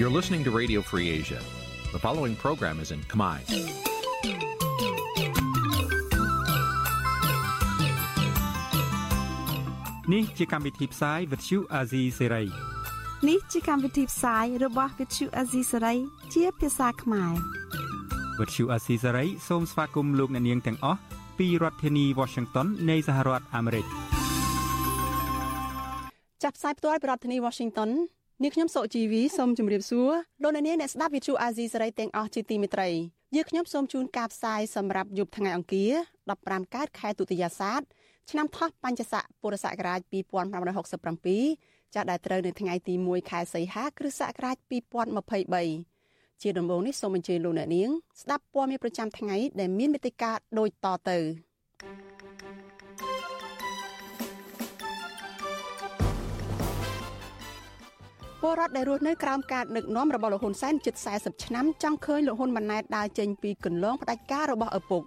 [0.00, 1.40] You're listening to Radio Free Asia.
[1.94, 3.38] The following program is in Khmer.
[10.06, 12.48] Nǐ chi càm bi tiệp xáy vệt chiu a zì sê ray
[13.28, 15.96] នេះជាកម្មវិធីផ្សាយរបស់ Vithu Azisari
[16.34, 17.32] ជាភាសាខ្មែរ
[18.38, 21.00] វត្តឈូអាស៊ីសេរីសូមស្វាគមន៍លោកអ្នកនាងទាំងអស់
[21.38, 23.86] ពីរដ្ឋធានី Washington នៃសហរដ្ឋអាមេរិក
[26.42, 27.90] ចាប់ផ្សាយផ្ទាល់ពីរដ្ឋធានី Washington
[28.43, 30.11] នាងខ្ញុំសុជីវីសូមជម្រាបសួរ
[30.43, 32.89] លោកអ្នកនាងអ្នកស្ដាប់ Vithu Azisari ទាំងអស់ជាទីមេត្រី
[33.35, 35.91] យើខ្ញុំសូមជូនការផ្សាយសម្រាប់យប់ថ្ងៃអង្គារ
[36.33, 37.81] 15កើតខែទុតិយាសាទ
[38.29, 39.99] ឆ្នាំថោះបัญចស័កពុរសករាជ
[40.97, 44.57] 2567ចាប់ដែលត្រូវនៅថ្ងៃទី1ខែសីហាគ្រិស្តសករាជ
[45.49, 47.89] 2023ជាដំបូងនេះសូមអញ្ជើញលោកអ្នកនាង
[48.21, 51.17] ស្ដាប់ព័ត៌មានប្រចាំថ្ងៃដែលមានមេត្តាដូចតទៅ
[58.41, 65.03] ពលរដ្ឋដែលរស់នៅក្រោមការដឹកនាំរបស់លោកហ៊ុនសែនជិត40ឆ្នាំចង់ឃើញលោកហ៊ុនម៉ាណែតដើរចេញពីគន្លងផ្ដាច់ការរបស់ឪពុក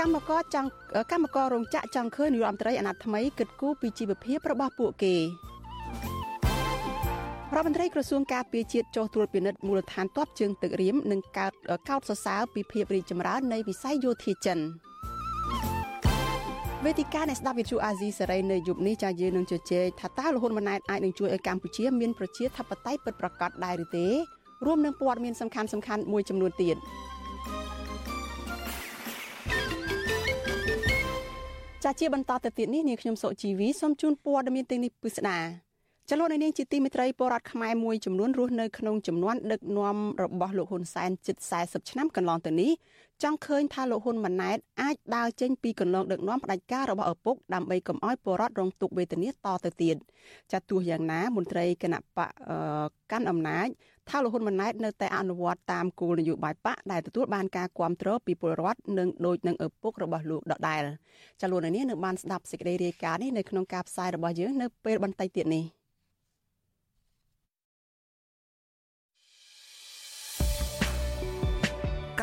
[0.00, 0.68] កម្មករចង់
[1.12, 5.14] កម្មកររោងចក្រចង់ឃើញនាយករដ្ឋមន្ត្រីអាណត្តិថ្មីគិតគូរពីជីវភាពរបស់ពួកគេ
[7.54, 11.52] រដ្ឋមន្ត្រីក្រសួងការពារជាតិចុះត្រួតពិនិត្យមូលដ្ឋានទ័ពជើងទឹករៀមនិងកោត
[11.88, 14.58] កោតសរសើរពីភាពរីកចម្រើននៃវិស័យយោធាចិន
[16.84, 24.06] វេទិកានៃស្ដាប់វិទ្យុអាស៊ីសេរីនៅយប់នេះចាយើងនឹងជជែកថាតើលហ៊ុនម៉ាណែតអាចនឹងជួយឲ្យកម្ពុជាមានប្រជាធិបតេយ្យពិតប្រាកដដែរឬទេ
[24.66, 26.76] រួមនឹងព័ត៌មានសំខាន់ៗមួយចំនួនទៀត
[31.84, 35.38] ចាជាបន្តទៅទៀតនេះនាងខ្ញុំសុជីវីសូមជូនព័ត៌មានទាំងនេះពិស្ដា
[36.10, 42.72] ចលនានាងជាទីមេត្រីពលរដ្ឋខ្មែរមួយចំនួនរស់នៅក្នុងចំនួនដឹកនាំរបស់លោកហ៊ុនសែនជិត40ឆ្នាំកន្លងទៅនេះ
[43.22, 49.32] ចង់ឃើញថាលោកហ៊ុនម៉ាណែតអាចដើរចេញពីកន្លងដឹកនាំផ្ដាច់ការរបស់ឪពុកដើម្បីកុំឲ្យពលរដ្ឋរងទុក្ខវេទនាត
[49.64, 49.96] ទៅទៀត
[50.52, 52.30] ចាទោះយ៉ាងណាមន្ត្រីគណៈបក
[53.12, 53.68] កាន់អំណាច
[54.08, 60.82] ថាលោកហ៊ុនម៉ាណែតនៅតែអនុវត្តតាមគោលនយោបាយបកដែលទទួលបានការគ្រប់គ្រងពីពលរដ្ឋនិងដូចនឹងឪពុករបស់លោកដដែល
[61.40, 65.83] ចាលោកនាងនៅបានស្ដាប់សេចក្តីរាយការណ៍នេះនៅក្នុងការផ្សាយរបស់យើងនៅពេលបន្តិចទៀតនេះ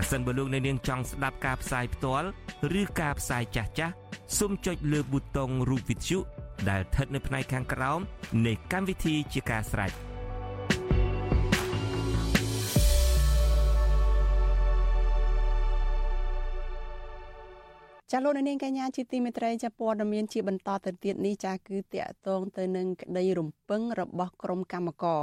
[0.00, 2.28] ប្រសិនបើលោកអ្នកនាងចង់ស្ដាប់ការផ្សាយផ្ទាល់
[2.80, 3.94] ឬការផ្សាយចាស់ចាស់
[4.38, 6.18] សូមចុចលើប៊ូតុងរូប Vithu
[6.68, 8.00] ដែលស្ថិតនៅផ្នែកខាងក្រោម
[8.46, 9.92] នៃកម្មវិធីជាការស្រេច
[18.10, 25.22] ចាលោកនាងកញ្ញាជាទីមេត្រីចាព័ត៌មានជាបន្តទៅទៀតនេះចាគឺតកតងទៅនឹងក្តីរំពឹងរបស់ក្រមកម្មករ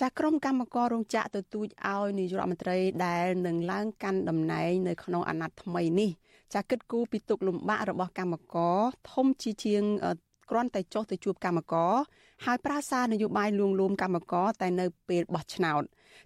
[0.00, 6.10] ចាស់ក្រុមកម្មកររោងចក្រទទូចឲ្យនាយករដ្ឋមន្ត្រីដែលនឹងឡើងកាន់តំណែងនៅក្នុងអាណត្តិថ្មីនេះ
[6.52, 8.78] ចាស់គិតគូរពីទុកលំបាករបស់កម្មករ
[9.12, 9.82] ធំជាជាង
[10.50, 11.94] គ្រាន់តែចុះទៅជួបកម្មករ
[12.44, 15.82] ហើយប្រាសារនយោបាយលួងលោមកម្មករតែនៅពេលបោះឆ្នោត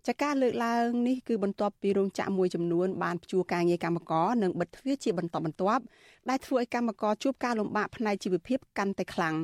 [0.06, 5.82] ចាការលើកឡើងនេះគឺបន្ទាប់ពីរោងចក្រមួយចំនួនបានព្យួរការងារកម្មករនិងបិទទ្វារជាបន្តបន្ទាប់
[6.28, 9.36] ដែលធ្វើឲ្យកម្មករជួបការលំបាកផ្នែកជីវភាពកាន់តែខ្លាំង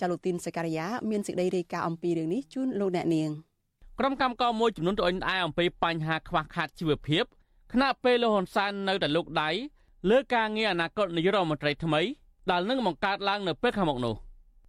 [0.00, 3.30] ចាលូទីនសការីយ៉ាមានសេចក្តីរាយការណ៍អំពីរឿងនេះជូនលោកអ្នកនាង
[3.98, 7.24] ក្រុមកម្មការមួយចំនួនត្អូញត្អែអំពីបញ្ហាខ្វះខាតជីវភាព
[7.72, 9.50] ខណៈពេលលោកហ៊ុនសែននៅតែលោកដៃ
[10.10, 12.00] លើការងារអនាគតនាយករដ្ឋមន្ត្រីថ្មី
[12.50, 14.14] ដែលនឹងបង្កើតឡើងនៅពេលខាងមុខនោះ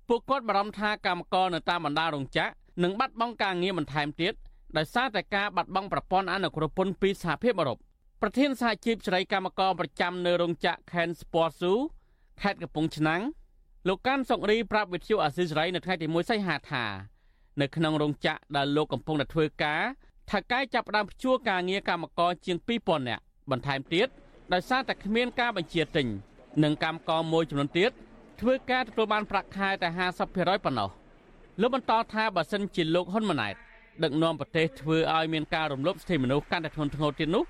[0.09, 2.51] ពួកគាត់បារម្ភថាកម្មករនៅតាមបណ្ដារោងចក្រ
[2.83, 4.33] នឹងបាត់បង់ការងារបន្ថែមទៀត
[4.77, 7.77] ដោយសារតែការបាត់បង់ប្រព័ន្ធអនុគ្រោះពន្ធពីសហភាពអឺរ៉ុប
[8.21, 11.73] ប្រធានសហជីពសេរីកម្មករប្រចាំនៅរោងចក្រ Ken Sportsu
[12.41, 13.21] ខេត្តកំពង់ឆ្នាំង
[13.87, 16.85] លោកកាន់សុករីប្រាប់វិទ្យុអាស៊ីសេរីនៅថ្ងៃទី1សីហាថា
[17.61, 19.81] នៅក្នុងរោងចក្រដែលលោកកំពុងតែធ្វើការ
[20.31, 24.07] ថៅកែចាប់ផ្ដើមព្យួរការងារកម្មករជាង2000នាក់បន្ថែមទៀត
[24.53, 26.07] ដោយសារតែគ្មានការបញ្ជាទិញ
[26.63, 27.91] និងកម្មករមួយចំនួនទៀត
[28.41, 29.89] ធ្វើការទទួលបានប្រាក់ខែតែ
[30.27, 30.89] 50%ប៉ុណ្ណោះ
[31.61, 33.55] លោកបន្តថាបើសិនជាលោកហ៊ុនម៉ាណែត
[34.03, 37.43] ដឹកនាំប្រទេសធ្វើឲ្យមានការរំលោភសិទ្ធិមនុស្សកាន់តែធ្ងន់ធ្ងរទៀតនោះ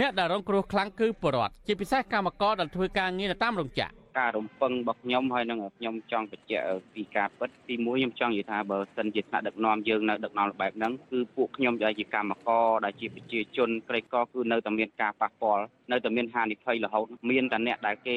[0.00, 6.64] អ្នកដែលរងគ្រោះខ្លាំងគឺពលរដ្ឋជាពិសេសកម្មករដែលធ្វើការងារនៅតាមរោងចក្រ ការរំពឹងរបស់ខ្ញុំហើយនឹងខ្ញុំចង់បញ្ជាក់
[6.94, 18.16] ពីការពិតទីមួយខ្ញុំចង់និយាយថាបើសិនជាថ្នាក់ដឹកនាំយើងនៅដឹកនាំបែបហ្នឹងគឺពួកខ្ញុំដែលជាកម្មករដែលជាប្រជាជនក្រីក្រគឺនៅតែមានការប៉ះពាល់នៅតែមានហានិភ័យរហូតមានតែអ្នកដែលគេ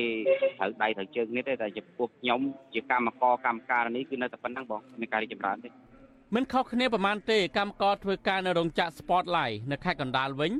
[0.60, 2.40] ត្រូវដៃត្រូវជើងនេះទេតែចំពោះខ្ញុំ
[2.74, 5.69] ជាកម្មករកម្មការនេះគឺនៅតែប៉ុណ្្នឹងបងមានការរីកចម្រើនទេ
[6.36, 10.51] មិនខុសគ្នាប្រមាណទេកម្មករធ្វើការនៅរោងចក្រ Spotlight នៅខេត្តកណ្ដាលវិញ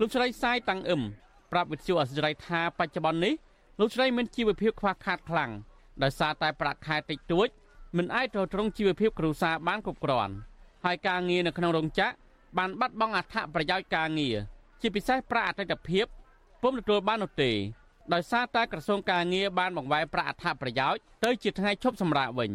[0.00, 1.02] លោកស្រីសាយតាំងអឹម
[1.52, 3.34] ប្រាប់វិទ្យុអសិរ័យថាបច្ចុប្បន្ននេះ
[3.80, 5.50] លោកស្រីមានជីវភាពខ្វះខាតខ្លាំង
[6.02, 7.48] ដោយសារតែប្រាក់ខែតិចតួច
[7.96, 10.34] មិនអាចទ្រទ្រង់ជីវភាពគ្រួសារបានគ្រប់គ្រាន់
[10.84, 12.14] ហើយការងារនៅក្នុងរោងចក្រ
[12.58, 14.36] បានបាត់បង់អត្ថប្រយោជន៍ការងារ
[14.80, 16.06] ជាពិសេសប្រាក់អតិថិភាព
[16.62, 17.52] ពុំទទួលបាននោះទេ
[18.12, 22.50] ដោយសារតែក្រសួងការងារបានបង្វែរប្រាក់អត្ថប្រយោជន៍ទៅជាថ្ងៃឈប់សម្រាកវិញ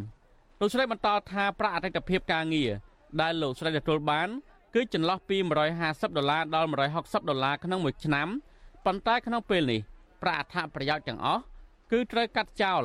[0.60, 2.72] លោកស្រីបន្តថាប្រាក់អតិថិភាពការងារ
[3.22, 4.28] ដែលលោកស្រីទទួលបាន
[4.76, 5.38] គឺចន្លោះពី
[5.78, 6.68] 150ដុល្លារដល់
[7.00, 8.28] 160ដុល្លារក្នុងមួយឆ្នាំ
[8.86, 9.82] ប៉ុន្តែក្នុងពេលនេះ
[10.24, 11.42] ប្រាក់អត្ថប្រយោជន៍ទាំងអស់
[11.92, 12.84] គឺត្រូវកាត់ចោល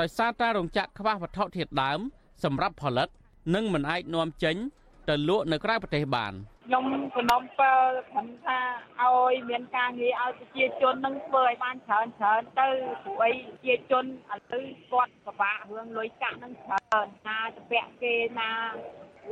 [0.00, 1.98] ដោយសារតែរោងចក្រខ្វះវត្ថុធាតុដើម
[2.44, 3.08] សម្រាប់ផលិត
[3.54, 4.56] និងមិនអាចនាំចេញ
[5.08, 6.32] ទៅលក់នៅក្រៅប្រទេសបាន
[6.66, 6.84] ខ្ញុំ
[7.16, 7.72] សំណុំពើ
[8.10, 8.58] ខ្ញុំថា
[9.00, 12.68] ឲ្យមានការងារឲ្យប្រជាជននឹងធ្វើឲ្យបានច្រើនច្រើនទៅ
[13.02, 18.50] ព្រោះអីប្រជាជនឥឡូវគាត់ពិបាករឿងលុយកាក់នឹងច្រើនណាទៅពាក់គេណា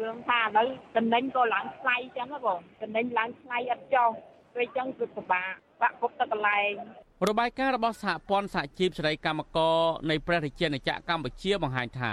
[0.01, 4.11] រឿងថាឥឡូវតំណែងក៏ឡើងថ្លៃចឹងហ៎បងតំណែងឡើងថ្លៃអត់ចុះ
[4.55, 6.73] ពេលចឹងគឺពិបាកបាក់គប់ទឹកកន្លែង
[7.29, 9.77] របាយការណ៍របស់សហព័ន្ធសហជីពសេរីកម្មករ
[10.11, 12.13] នៃព្រះរាជាណាចក្រកម្ពុជាបង្ហាញថា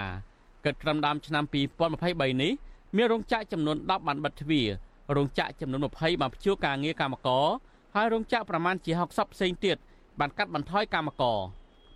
[0.64, 1.44] គិតត្រឹមដើមឆ្នាំ
[1.92, 2.52] 2023នេះ
[2.96, 4.68] មានរោងចក្រចំនួន10បានបិទទ្វារ
[5.16, 7.46] រោងចក្រចំនួន20បានព្យួរការងារកម្មករ
[7.94, 9.76] ហើយរោងចក្រប្រមាណជា60ផ្សេងទៀត
[10.20, 11.38] បានកាត់បន្ថយកម្មករ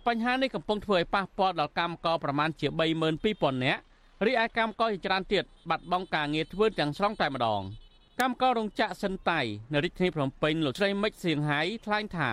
[0.07, 2.67] បញ្ហានេះកំពុងធ្វើឲ្យប៉ះពាល់ដល់កម្មករប្រមាណជា
[3.17, 3.81] 32000នាក់
[4.25, 7.61] រីឯកម្មករជាច្រើនទៀតបាត់បង់ការងារធ្វើទាំងស្រុងតែម្ដង
[8.19, 9.39] កម្មកររោងចក្រសិនតៃ
[9.73, 12.31] នៅរាជធានីភ្នំពេញលោកស្រីមិចសៀងហៃថ្លែងថា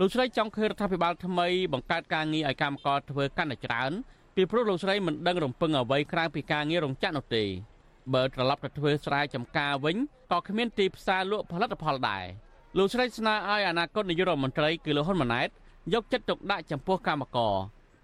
[0.00, 3.92] លោកស្រីចង់ឃើញរដ្ឋាភិបាលថ្មីបង្កើតការងារឲ្យកម្មករធ្វើកាន់តែច្រើន
[4.36, 7.44] ពីព្រោះលោកស្រីមិនដឹងរំពឹងអ្វីក្រៅពីការងាររោងចក្រនោះទេ
[8.14, 9.96] បើត្រឡប់ទៅធ្វើស្រែចម្ការវិញ
[10.32, 12.24] ក៏គ្មានទីផ្សារលក់ផលិតផលដែរ
[12.78, 15.48] លោកស្រីស្នើឲ្យអនាគតនាយករដ្ឋមន្ត្រីគឺលោកហ៊ុនម៉ាណែត
[15.94, 17.54] យកចិត្តទុកដាក់ចំពោះកម្មករ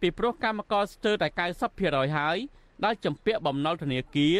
[0.00, 1.28] ពីព្រោះកម្មករស្ទើរតែ
[1.72, 2.36] 90%ហើយ
[2.84, 4.36] ដែលចម្ពាក់បំណុលធនាគារ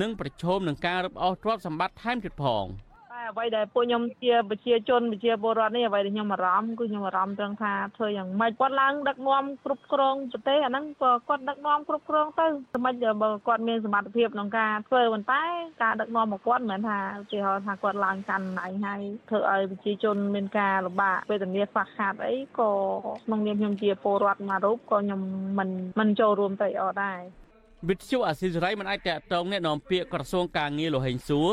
[0.00, 2.66] និងប្រឈមនឹងការរឹបអូសទ្រព្យសម្បត្តិថែមទៀតផង។
[3.31, 15.43] អ្វីដែលពួកខ្ញុំជាប្រជាជនប្រជាពលរដ្ឋនេះអ្វីដែលខ្ញុំអារម្មណ៍គឺខ្ញុំអារម្មណ៍ត្រង់ថាធ្វើយ៉ាងម៉េចគាត់ឡើងដឹកនាំគ្រប់គ្រងប្រទេសអាហ្នឹងក៏គាត់ដឹកនាំគ្រប់គ្រងទៅសម្រាប់បើគាត់មានសមត្ថភាពក្នុងការធ្វើប៉ុន្តែ
[15.83, 22.71] ការដឹកនាំរបស់គាត់មិនមែនថាឧទាហរណ៍ថាគាត់ឡើងកាន់ណៃហើយធ្វើឲ្យប្រជាជនមានការលំបាកវេទនាខ្វះខាតអីក៏
[23.25, 25.21] ក្នុងនាមខ្ញុំជាពលរដ្ឋមួយរូបក៏ខ្ញុំ
[25.59, 27.19] មិនមិនចូលរួមទៅអត់ដែរ
[27.89, 31.49] វិទ្យុអាស៊ីសេរីមិនអាចតកតងแนะនាំពាក្យក្រសួងការងារលោកហេងសួរ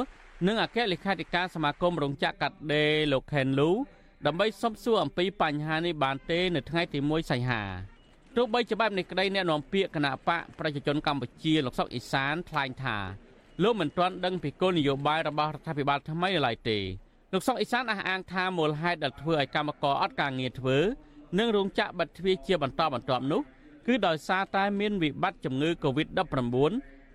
[0.48, 3.70] និងអគ្គលេខាធិការសមាគមរោងចក្រកាត់ដេរលោកខេនលូ
[4.26, 7.62] ដើម្បីសុំសួរអំពីបញ្ហានេះបានទេនៅថ្ងៃទី1សីហា
[8.36, 12.98] ទោះបីជាបែបនេះក្តីអ្នកនាំពាក្យគណៈបកប្រជាជនកម្ពុជាលោកសុកអេសានថ្លែងថា
[13.64, 16.80] លោកមិនទាន់ដឹងពីគោលនយោបាយរបស់រដ្ឋាភិបាលថ្មីនៅឡើយទេ
[17.34, 20.78] លោកសុកអេសានអះអាងថាមូលហេតុដែលធ្វើឲ្យកម្មករអត់ការងារធ្វើ
[21.40, 23.42] និងរោងចក្របិទទ្វារជាបន្តបន្ទាប់នោះ
[23.88, 26.72] គឺដោយសារតែមានវិបត្តិជំងឺ Covid-19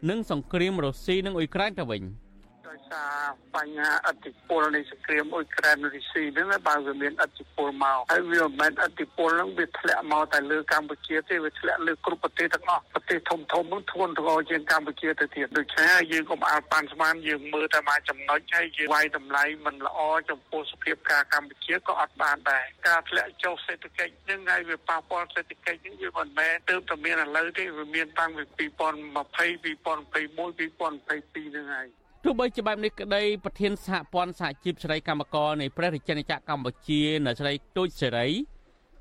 [0.09, 2.05] និងសង្គ្រាមរុស្ស៊ីនិងអ៊ុយក្រែនទៅវិញ។
[2.69, 3.11] ដោយសារ
[3.57, 19.99] បញ្ហាអតិពលនៃសង្គ្រាមអ៊ុយក្រែនរុស្ស៊ីហ្នឹងបើវាមានអតិពលមកហើយវាមិនមែនអតិពលហ្នឹងវាធ្លាក់មកតែលើកម្ពុជាទេវាធ្លាក់លើគ្រប់ប្រទេសទាំងអស់ប្រទេសធំធំហ្នឹងធ្ងន់ធ្ងរជាងកម្ពុជាទៅទៀតដូច្នេះយើងកុំអាលប៉ាន់ស្មានយើងមើលតែមកចំណុចហើយយើងវាយតម្លៃមិនល្អ
[20.31, 31.89] ចំពោះសភាពការកម្ពុជាក៏អត់បានដែរការធ្លាក់ចុះសេដ្ឋកិច្ចហ្នឹងហើយវាប៉ះពាល់សេដ្ឋកិច្ចហ្នឹងវាមិនមែនទើបតែមានឥឡូវទេវាមានតាំងពី2020 2021 2022ហ្នឹងហើយ
[32.25, 38.27] ទោះបីជាបែបនេះក្តីប្រធានសហព័ន្ធសហជីពសេរីកម្មករនៃព្រះរាជាណាចក្រកម្ពុជានៅស្រីទូចសេរី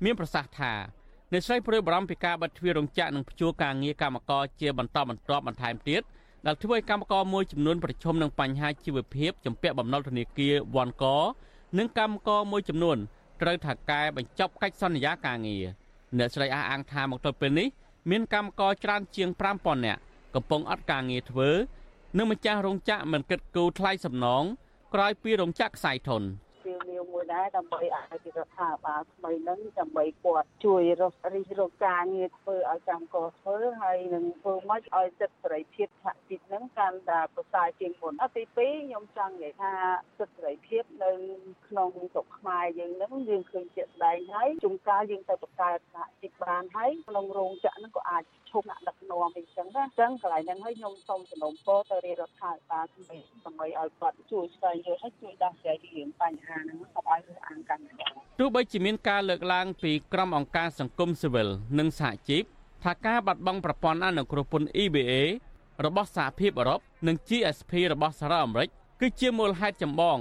[0.04, 0.72] មានប្រសាសន៍ថា
[1.32, 6.02] អ្នកស្រីព្រួយបារម្ភពីការបិទទ្វាររោងចក្រនិងព្យួរការងារកម្មករជាបន្តបន្ទាប់បន្ថែមទៀត
[6.46, 11.04] ដែលធ្វើឲ្យកម្មករមួយចំនួនប្រឈមនឹងបញ្ហាជីវភាពចំពាក់បំណុលធនាគារវ៉ាន់ក
[11.78, 12.96] និងកម្មករមួយចំនួន
[13.42, 15.64] ត្រូវថាកែបញ្ចប់កិច្ចសន្យាការងារ
[16.18, 17.68] អ្នកស្រីអះអាងថាមកទល់ពេលនេះ
[18.10, 20.00] មានកម្មករច្រើនជាង5000នាក់
[20.34, 21.50] កំពុងអត់ការងារធ្វើ
[22.16, 24.44] និងម្ចាស់រោងចក្រមិនគិតគូរថ្លៃសំណង
[24.94, 26.22] ក្រោយពីរោងចក្រខ្សែធន
[26.64, 39.72] ជាលាវមួយ ដែរដើម្បីឲ្យរដ្ឋាភិបាលថ្មីហ្នឹងដើម្បីគាត់ជួយរករិះរកការងារធ្វើឲ្យកម្មករធ្វើហើយនឹងធ្វើមកឲ្យសិទ្ធិសេរីភាពសហជីពហ្នឹងកាន់តែប្រសើរជាងមុនអទី2ខ្ញុំចង់និយាយថា
[40.18, 41.12] សិទ្ធិសេរីភាពនៅ
[41.66, 58.06] ក្នុងស្រុកខ្មែរយើងហ្នឹងយើងឃើញជាក់ស្ដែងហើយជួនកាលយើងទៅបង្កើតសហជីពបានហើយក្នុងរោងចក្រហ្នឹងក៏អាចឈប់ដាក់ដឹកនាំអីចឹងណាអញ្ចឹងកន្លែងហ្នឹងហើយខ្ញុំសូមសំណូមពរទៅរាជរដ្ឋាភិបាលដើម្បីដើម្បីឲ្យគាត់ជួយស្វែងយល់ហើយជួយដោះស្រាយរឿងបញ្ហាហ្នឹងកុំឲ្យរើសអើងកាន់តែ
[58.38, 61.48] ទោះបីជាមានការលើកឡើងពីក្រុមអង្គការសង្គមស៊ីវិល
[61.78, 62.44] និងសហជីព
[62.84, 65.12] ថាការបាត់បង់ប្រព័ន្ធអនុគ្រោះពន្ធ EBA
[65.84, 68.68] របស់សហភាពអឺរ៉ុបនិង GSP របស់សហរដ្ឋអាមេរិក
[69.00, 70.18] គឺជាមូលហេតុចម្បង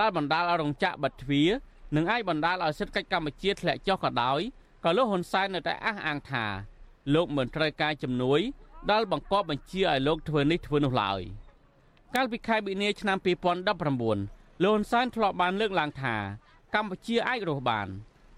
[0.00, 1.50] ដែលបណ្ដាលឲ្យរោងចក្របិទទ្វារ
[1.96, 4.40] និងអាចបណ្ដាលឲ្យសេដ្ឋកិច្ចកម្ពុជាធ្លាក់ចុះក៏ដោយ
[4.84, 6.44] ក៏លោកហ៊ុនសែននៅតែអះអាងថា
[7.14, 8.40] លោកមិនត្រូវការជំនួយ
[8.90, 11.20] ដែលបង្កប់បញ្ជាឲ្យលោកធ្វើនេះធ្វើនោះឡើយ
[12.14, 13.18] កាលពីខែមីនាឆ្នាំ
[13.82, 16.14] 2019 លោកហ៊ុនសែនធ្លាប់បានលើកឡើងថា
[16.74, 17.88] កម្ពុជាអាចរស់បាន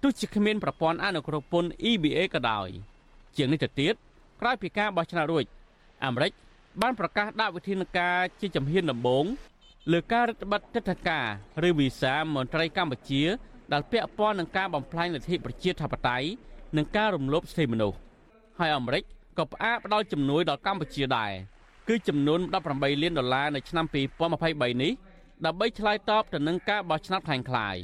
[0.02, 2.68] ទោះជាគ្មានប្រព័ន្ធអនុគ្រោះពន្ធ EBA ក៏ដោយ
[3.36, 3.94] ជាងនេះទៅទៀត
[4.40, 5.44] ក្រោយពីការបោះឆ្នោតរួច
[6.04, 6.32] អាមេរិក
[6.82, 9.24] បានប្រកាសដាក់វិធានការជាជំហានដំបូង
[9.92, 11.26] លើការរដ្ឋបတ်ទិដ្ឋាការ
[11.68, 13.22] ឬវីសាមន្ត្រីកម្ពុជា
[13.72, 16.26] ដែលពាក់ព័ន្ធនឹងការបំផ្លាញលទ្ធិប្រជាធិបតេយ្យ
[16.76, 17.98] និងការរំលោភសិទ្ធិមនុស្ស
[18.58, 19.02] ហើយអាមេរិក
[19.38, 21.32] ក៏ផ្អាកផ្ដល់ជំនួយដល់កម្ពុជាដែរ
[21.88, 24.92] គឺចំនួន18លានដុល្លារនៅឆ្នាំ2023នេះ
[25.44, 27.76] ដើម្បីឆ្លើយតបទៅនឹងការបោះឆ្នោតខ្លាំងខ្លាយ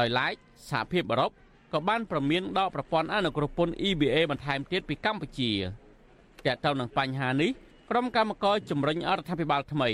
[0.00, 0.34] ដោយឡែក
[0.70, 1.32] សហភាពអឺរ៉ុប
[1.72, 5.52] ក៏បានប្រមានដកប្រព័ន្ធអនុគ្រោះពន្ធ EBA បន្ថែមទៀតពីកម្ពុជា
[6.44, 7.50] តែទៅនឹងបញ្ហានេះ
[7.90, 9.90] ក្រុមកម្មការជំរុញអរដ្ឋាភិបាលថ្មី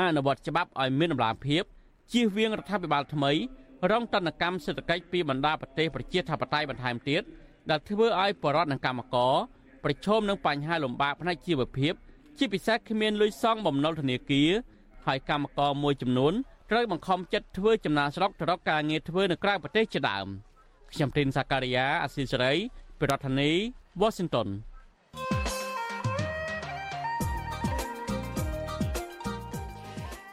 [0.00, 1.62] អនុវត្តច្បាប់ឲ្យមានដំណាភាព
[2.12, 3.32] ជៀសវាងរដ្ឋាភិបាលថ្មី
[3.90, 7.22] រងតនកម្មសេដ្ឋកិច្ចពីបណ្ដាប្រទេសប្រជាធិបតេយ្យបន្ថែមទៀត
[7.70, 9.34] ដែលធ្វើឲ្យបរដ្ឋនិងកម្មករ
[9.84, 11.94] ប្រឈមនឹងបញ្ហាលំបាកផ្នែកជីវភាព
[12.38, 14.50] ជាពិសេសគ្មានលុយសងបំណុលធនាគារ
[15.06, 16.32] ហើយកម្មករមួយចំនួន
[16.70, 20.26] ត្រូវបង្ខំចិត្តធ្វើចំណាកស្រុកទៅរកការងារធ្វើនៅក្រៅប្រទេសជាដើម
[20.92, 22.52] ខ្ញុំទីនសាការីយ៉ាអាស៊ីសេរី
[23.00, 23.60] ប្រធានាធិ
[24.00, 24.48] បតី Washington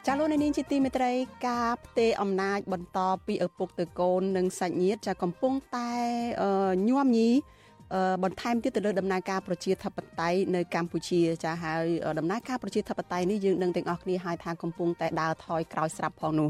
[0.07, 1.13] ចាលោកនាងជាទីមេត្រី
[1.47, 5.91] ការផ្ទេរអំណាចបន្តពីឪពុកទៅកូននិងសាច់ញាតិចាកំពុងតែ
[6.89, 7.29] ញោមញី
[8.23, 11.85] បន្ថែមទៀតទៅលើដំណើរការប្រជាធិបតេយ្យនៅកម្ពុជាចាហើយ
[12.19, 16.49] ដំណើរការប្រជាធិបតេយ្យនេះយើងដឹងទាំងអស់គ្នាហើយថាកំពុងតែដើរថយក្រោយស្រាប់ផងនោះ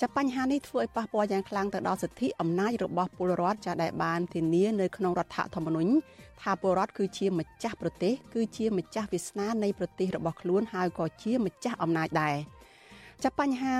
[0.00, 5.92] ចាបញ្ហានេះធ្វើឲ្យប៉ះពាល់យ៉ាងខ្លាំងទៅដល់សិទ្ធិអំណាចរបស់ពលរដ្ឋចាដែលបានធានានៅក្នុងរដ្ឋធម្មនុញ្ញ
[6.42, 12.36] ថាពលរដ្ឋគឺជាម្ចាស់ប្រទេសគឺជាម្ចាស់វាសនានៃប្រទេសរបស់ខ្លួនហើយក៏ជាម្ចាស់អំណាចដែរ
[13.24, 13.74] ចាប់បញ្ហា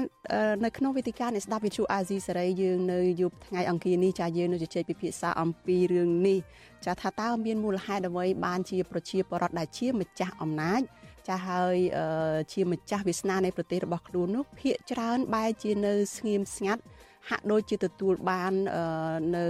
[0.64, 6.38] នៅក្នុងវេទិកានៃស្ដាប់វិទ្យុអាស៊ីសេរីយើងនៅយប់ថ្ងៃអង្គារនេះចាយើងនៅជជែកពិភាក្សាអំពីរឿងនេះ
[6.86, 10.80] ចាថាតើមានមូលហេតុអ្វីបានជាប្រជាពលរដ្ឋដែលជាម្ចាស់អំណាច
[11.28, 11.76] ចាហើយ
[12.52, 16.82] ជាម្ចាស់វាសនានៃប្រទេសរបស់ខ្លួននោះភាកច្រើនបែរជានៅស្ងៀមស្ងាត់
[17.28, 18.52] ហាក់ដូចជាទទួលបាន
[19.36, 19.46] នៅ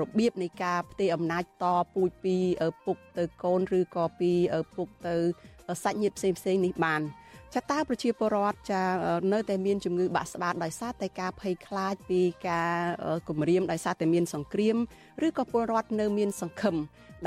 [0.00, 2.36] របៀបនៃការផ្ទេរអំណាចតពូជពី
[2.84, 4.32] ពុកទៅកូនឬក៏ពី
[4.76, 5.14] ពុកទៅ
[5.84, 7.02] សាច់ញាតិផ្សេងផ្សេងនេះបាន
[7.56, 8.82] ចាតើប្រជាពលរដ្ឋចា
[9.32, 12.72] នៅតែមានជំងឺបាក់ស្បាតដោយសារតែការភ័យខ្លាចពីការ
[13.28, 14.76] គំរាមដោយសារតែមានសង្គ្រាម
[15.26, 16.76] ឬក៏ពលរដ្ឋនៅមានសង្ឃឹម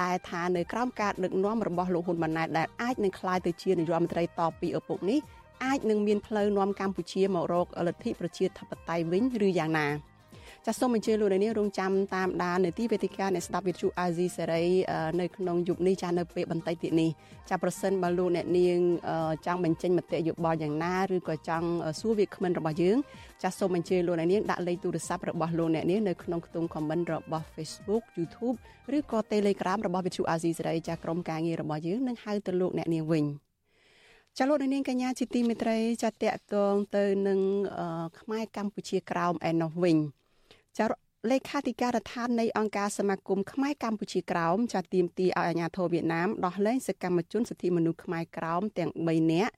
[0.01, 5.19] ដែលថានៅក្រោមការដឹកនាំរបស់លោកហ៊ុនម៉ាណែតដែលអាចនឹងក្លាយទៅជានាយករដ្ឋមន្ត្រីតពីឪពុកនេះ
[5.65, 9.87] អាចនឹងមានផ្លូវនាំកម្ពុជាមករកលទ្ធិប្រជាធិបតេយ្យវិញឬយ៉ាងណា
[10.65, 14.63] ចាសសូមអញ្ជើញលោកនាងរងចាំតាមដាននៅទីវេទិកានៃស្ដាប់វិទ្យុអាស៊ីសេរី
[15.21, 17.09] នៅក្នុងយុគនេះចានៅពេលបន្តិចទៀតនេះ
[17.49, 18.79] ចាប្រសិនបើលោកអ្នកនាង
[19.45, 21.67] ចង់បញ្ចេញមតិយោបល់យ៉ាងណាឬក៏ចង់
[21.99, 22.97] សួរវាគ្មិនរបស់យើង
[23.43, 28.55] ចាសសូមអញ្ជើញលោកអ្នកនាងដាក់លេខទូរស័ព្ទរបស់លោកអ្នកនាងនៅក្នុងខ្ទង់ comment របស់ Facebook YouTube
[28.97, 33.25] ឬក៏ Telegram របស់វិទ្យុអាស៊ីសេរីចាក្រុមការងាររបស់យើងនឹងហៅទៅលោកអ្នកនាងវិញ
[34.37, 37.39] ចាលោកនាងកញ្ញាជាទីមេត្រីចាតកតងទៅនឹង
[38.19, 39.97] ខ្មែរកម្ពុជាក្រោមឯណោះវិញ
[40.77, 40.85] ចា
[41.31, 49.53] លេខាធិការដ្ឋាននៃអង្គការសមាគមខ្មែរកម្ពុជាក្រោមចាត់ទាមទារឲ្យអាជ្ញាធរវៀតណាមដោះលែងសកម្មជនសិទ្ធិមនុស្សខ្មែរក្រោមទាំង3នាក់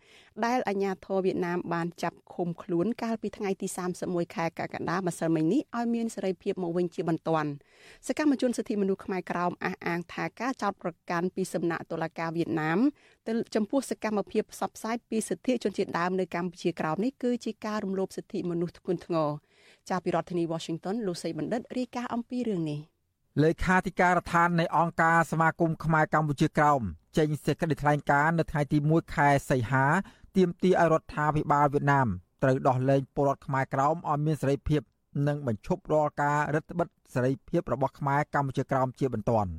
[0.45, 3.67] ដែលអាជ្ញាធរវៀតណាមបានចាប់ឃុំខ្លួនកាលពីថ្ងៃទី
[4.01, 7.49] 31ខែកក្កដាម្សិលមិញនេះឲ្យមានសេរីភាពមកវិញជាបន្ទាន់
[8.07, 12.79] សកម្មជនសិទ្ធិមនុស្សខ្មែរក្រោមអះអាងថាការចោទប្រកាន់ពីសំណាក់តុលាការវៀតណាម
[13.27, 19.29] ទៅចំពោះសកម្មភាពផ្សព្វផ្សាយពីសិទ្ធិជនជាតិដើមនៅកម្ពុជាក្រោមនេះគឺជាការរំលោភសិទ្ធិមនុស្សធ្ងន់ធ្ងរ
[19.89, 22.79] ចាប់ពីរដ្ឋធានី Washington លោកសីបណ្ឌិតរាយការណ៍អំពីរឿងនេះ
[23.43, 26.81] លេខាធិការដ្ឋាននៃអង្គការសមាគមខ្មែរកម្ពុជាក្រោម
[27.17, 29.85] ចេញសេចក្តីថ្លែងការណ៍នៅថ្ងៃទី1ខែសីហា
[30.37, 32.07] ទាមទារឲ្យរដ្ឋាភិបាលវៀតណាម
[32.43, 34.81] ត្រូវដោះលែងពលរដ្ឋខ្មែរក្រោមឲ្យមានសេរីភាព
[35.27, 39.51] និងបញ្ឈប់រាល់ការរឹតបន្តឹងសេរីភាពរបស់ខ្មែរកម្ពុជាក្រោមជាបន្ទាន់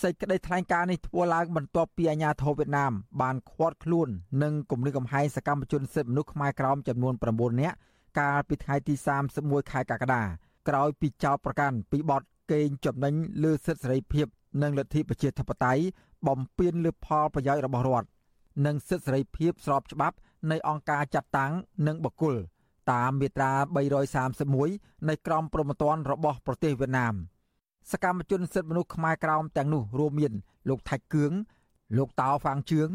[0.00, 4.08] សេចក្តីថ្លែងការណ៍នេះធ្វើឡើងបន្ទាប់ពីអាញាធរវៀតណាមបានឃាត់ខ្លួន
[4.42, 7.76] និងគំរាមកំហែងសកម្មជនសិទ្ធិមនុស្សខ្មែរក្រោមចំនួន9នាក់
[8.18, 8.94] កាលពីថ្ងៃទី
[9.32, 10.22] 31ខែកក្កដា
[10.68, 14.26] ក្រោយពីចោទប្រកាន់ពីបទកេងចំណេញលើសិទ្ធិសេរីភាព
[14.62, 15.82] និងលទ្ធិប្រជាធិបតេយ្យ
[16.26, 18.08] បំពានលើផលប្រយោជន៍របស់រដ្ឋ
[18.66, 20.16] និងសិទ្ធិសេរីភាពស្របច្បាប់
[20.50, 21.52] នៃអង្គការចាត់តាំង
[21.86, 22.36] និងបុគ្គល
[22.92, 23.52] តាមមាត្រា
[24.30, 27.14] 331នៃក្រមព្រហ្មទណ្ឌរបស់ប្រទេសវៀតណាម
[27.92, 30.32] សកម្មជនសិទ្ធិមនុស្សខ្មែរក្រោមទាំងនោះរួមមាន
[30.68, 31.32] លោកថាច់គឿង
[31.96, 32.88] លោកតោហ្វាងជឿង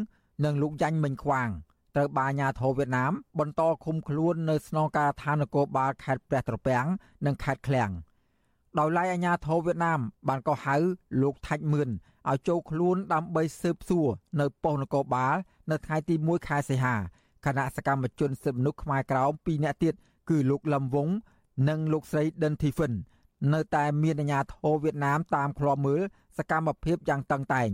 [0.45, 1.49] និងលោកយ៉ាញ់មិញខ្វាង
[1.95, 6.85] ត្រូវបានអាជ្ញាធរវៀតណាមបន្តឃុំខ្លួននៅស្នងការដ្ឋាននគរបាលខេត្តព្រះត្រពាំង
[7.25, 7.91] និងខេត្តឃ្លាំង
[8.79, 10.75] ដោយឡែកអាជ្ញាធរវៀតណាមបានកោះហៅ
[11.21, 11.89] លោកថាច់មឿន
[12.29, 14.07] ឲ្យចូលខ្លួនដើម្បីស៊ើបសួរ
[14.39, 15.35] នៅប៉ុស្តិ៍នគរបាល
[15.71, 16.95] នៅថ្ងៃទី1ខែសីហា
[17.45, 19.93] គណៈសកម្មជនសិទ្ធិមនុស្សខ្មែរក្រោម2នាក់ទៀត
[20.29, 21.09] គឺលោកលឹមវង
[21.69, 22.93] និងលោកស្រីដិនធីហ្វិន
[23.53, 26.01] នៅតែមានអាជ្ញាធរវៀតណាមតាមឃ្លាំមើល
[26.37, 27.69] សកម្មភាពយ៉ាងតឹងតែង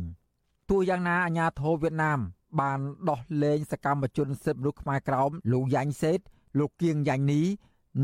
[0.70, 2.20] ទោះយ៉ាងណាអាជ្ញាធរវៀតណាម
[2.60, 6.20] បានដោះលែងសកម្មជនសិទ្ធិមនុស្សខ្មែរក្រោមលោកយ៉ាញ់សេត
[6.60, 7.42] លោកគៀងយ៉ាញ់នី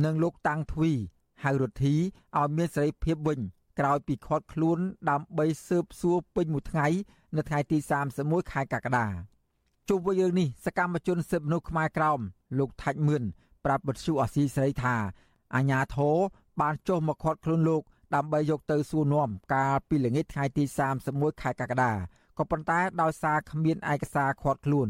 [0.03, 0.91] និងលោកតាំងទ្វី
[1.43, 1.95] ហៅរដ្ឋី
[2.37, 3.39] ឲ្យមានសេរីភាពវិញ
[3.79, 6.87] ក្រោយពីខាត់ខ្លួនដើម្បីស៊ើបសួរពេញមួយថ្ងៃ
[7.35, 7.77] នៅថ្ងៃទី
[8.15, 9.07] 31ខែកក្កដា
[9.89, 12.19] ជុំវិញរឿងនេះសកម្មជនសិទ្ធិមនុស្សខ្មែរក្រោម
[12.59, 13.23] លោកថាច់មឿន
[13.65, 14.95] ប្រាប់បទសុអសីស្រីថា
[15.55, 16.17] អាញាធរ
[16.61, 17.81] បានចុះមកខាត់ខ្លួនលោក
[18.15, 20.63] ដើម្បីយកទៅសួរនាំកាលពីល្ងាចថ្ងៃទី
[21.03, 21.91] 31ខែកក្កដា
[22.37, 24.87] ក៏ប៉ុន្តែដោយសារគ្មានឯកសារខាត់ខ្លួន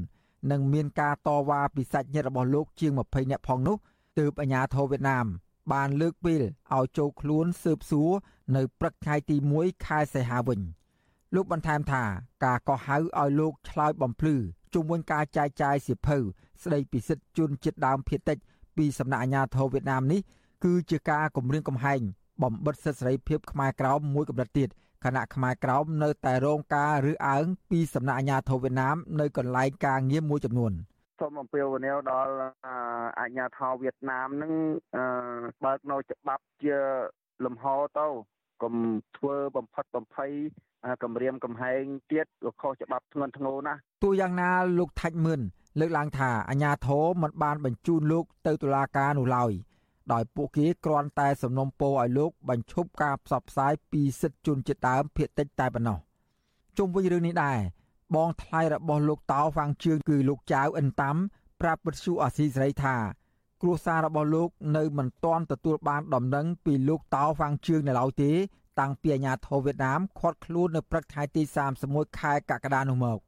[0.51, 3.77] និងមានការតវ៉ាពីសាច់ញាតិរបស់លោកជាង20នាក់ផងនោះ
[4.19, 5.25] ទើបអាញាធរវៀតណាម
[5.73, 6.41] បានលើកពេល
[6.75, 8.11] ឲ្យចូលខ្លួនស៊ើបសួរ
[8.55, 10.59] នៅព្រឹកថ្ងៃទី1ខែសីហាវិញ
[11.35, 12.03] លោកបន្ថែមថា
[12.45, 14.35] ការកោះហៅឲ្យលោកឆ្លើយបំភ្លឺ
[14.73, 16.17] ជុំវិញការចែកចាយសិភៅ
[16.63, 18.37] ស្ដីពីសិទ្ធិជនជាតិដើមភាគតិច
[18.77, 20.21] ពីសំណាក់អាជ្ញាធរវៀតណាមនេះ
[20.63, 22.01] គឺជាការគំរាមកំហែង
[22.43, 24.69] បំបិទសិទ្ធិសេរីភាពខ្មែរក្រោមមួយកម្រិតទៀត
[25.03, 30.73] ខណៈខ្មែរក្រោមនៅតែរងការរើសអើងពីសំណាក់អាជ្ញាធរវៀតណាមនៅកន្លែងការងារមួយចំនួន
[31.19, 32.31] សូមអំពាវនាវដល់
[33.19, 34.51] អាជ្ញាធរវៀតណាមនឹង
[35.63, 36.77] បើកនៅច្បាប់ជា
[37.45, 37.65] លំហ
[37.99, 38.07] ទៅ
[38.63, 38.75] កុំ
[39.17, 40.31] ធ្វើបំផិតបំភ័យ
[41.03, 41.81] គម្រាមកំហែង
[42.11, 45.41] ទៀតក៏ខុសច្បាប់ធ្ងន់ធ្ងរណាស់ទោះយ៉ាងណាលោកថាច់មឿន
[45.79, 49.51] លើកឡើងថាអាញាធរមិនបានបញ្ជូនលោកទៅតុលាការនោះឡើយ
[50.11, 55.97] ដោយពួកគេគ្រាន់តែសំណុំពរឲ្យលោកបញ្ឈប់ការផ្សព្វផ្សាយពីសិទ្ធិជនជាតិដើមភាគតិចតែប៉ុណ្ណោះ
[56.77, 57.59] ជុំវិញរឿងនេះដែរ
[58.15, 61.15] បងថ្លៃរបស់លោកតោហ្វាងជឿងគឺលោកចៅអិនតាំ
[61.61, 62.95] ប្រាប់វិទ្យុអាស៊ីសេរីថា
[63.61, 68.31] គ្រួសាររបស់លោកនៅមិនទាន់ទទួលបានដំណឹងពីលោកតោហ្វាងជឿងនៅឡើយទេ
[68.79, 71.43] តាំងពីអាញាធរវៀតណាមឃាត់ខ្លួននៅព្រឹកថ្ងៃទី
[71.81, 73.19] 31ខែកក្កដានោះមក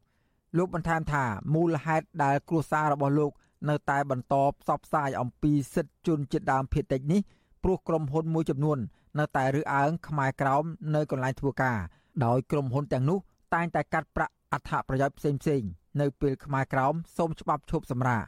[0.57, 3.31] លោកបន្ថែមថាមូលហេតុដែលគ្រួសាររបស់លោក
[3.69, 7.21] នៅតែបន្តផ្សព្វផ្សាយអំពីសិទ្ធិជនជាតិដើមភាគតិចនេះ
[7.63, 8.79] ព្រោះក្រុមហ៊ុនមួយចំនួន
[9.19, 10.63] នៅតែរើសអើងខ្មែរក្រោម
[10.95, 11.79] នៅកន្លែងធ្វើការ
[12.25, 13.19] ដោយក្រុមហ៊ុនទាំងនោះ
[13.53, 15.61] តែងតែកាត់ប្រាក់អត្ថប្រយោជន៍ផ្សេងផ្សេង
[16.01, 18.25] នៅពេលខ្មែរក្រោមសូមច្បាប់ឈប់សម្រាក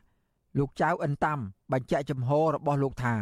[0.57, 1.39] លោកចៅអិនតាំ
[1.71, 3.15] បញ្ជាក់ចំហរបស់លោកថា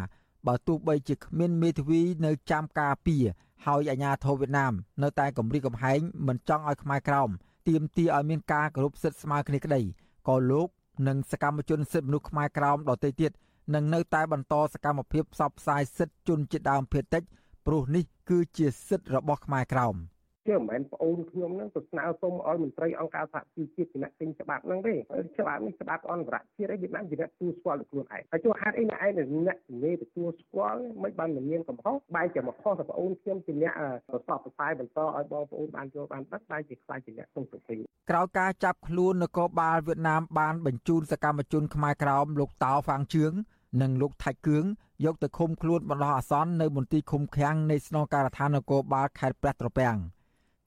[0.48, 3.26] បើទោះបីជាគ្មានមេធាវីនៅចាំការពារ
[3.66, 4.74] ហើយអាជ្ញាធរវៀតណាម
[5.04, 7.30] នៅតែគម្រាមកំហែងមិនចង់ឲ្យខ្មែរក្រោម
[7.68, 9.82] ទាមទារឲ្យមានការគោរពសិទ្ធិស្មើគ្នាក្តី
[10.28, 10.68] ក៏លោក
[11.08, 13.32] និងសកម្មជនសិទ្ធិមនុស្សខ្មែរក្រោមដទៃទៀត
[13.74, 17.24] នឹងនៅតែបន្តសកម្មភាពផ្សព្វផ្សាយសិទ្ធិជនជាតិដើមភាគតិច
[17.66, 19.96] ព្រោះនេះគឺជាសិទ្ធិរបស់ខ្មែរក្រោម។
[20.48, 24.94] ជាមិនមែនប្អូនខ្ញុំហ្នឹងទៅស្នើសុំឲ្យមន្ត្រីអង្គការសហជីវជាតិជាអ្នកទិញច្បាប់ហ្នឹងទេ
[25.40, 29.12] ច្បាប់នេះច្បាប់អន្តរជាតិឯវៀតណាមជាអ្នកទទួលស្គាល់ខ្លួនឯងហើយចុះហេតុអីអ្នកឯង
[29.48, 33.74] អ្នកជំនាញទទួលស្គាល់មិនបានមានកំហុសបែរជាមកខុសតែប្អូនខ្ញុំជាអ្នក
[34.08, 37.76] ប្រសពប្រសាយបន្តឲ្យបងប្អូនបានចូលបានដឹកបែរជាខ្លាចជាអ្នកទងសុភី
[38.10, 43.34] ក្រោយការចាប់ខ្លួននគរបាលវៀតណាមបានបញ្ជូនសកម្មជនខ្មែរក្រោមលោកតោហ្វាងជឿង
[43.82, 44.66] និងលោកថៃគឿង
[45.06, 49.98] យកទៅឃុំខ្លួនបណ្ដោះអាសន្ននៅមន្ទីរឃុំឃាំងនៃស្នងការដ្ឋាននគរបាលខេត្តព្រះត្រពាំង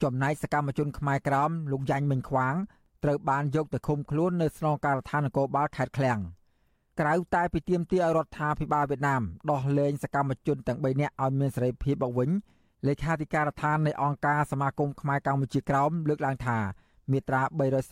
[0.03, 2.55] ចំណែកសកម្មជនខ្មែរក្រមលោកយ៉ាញ់មិញខ្វាង
[3.05, 6.21] ត្រូវបានយកទៅឃុំខ្លួននៅស្នងការដ្ឋាននគរបាលខេត្តឃ្លាំង
[7.01, 12.31] ក្រៅតែពីទាមទារឲ្យរដ្ឋាភិបាលវៀតណាមដោះលែងសកម្មជនទាំង3នាក់ឲ្យមានសេរីភាពមកវិញ
[12.87, 16.59] លេខាធិការដ្ឋាននៃអង្គការសមាគមខ្មែរកម្ពុជាក្រោមលើកឡើងថា
[17.13, 17.43] មាត្រា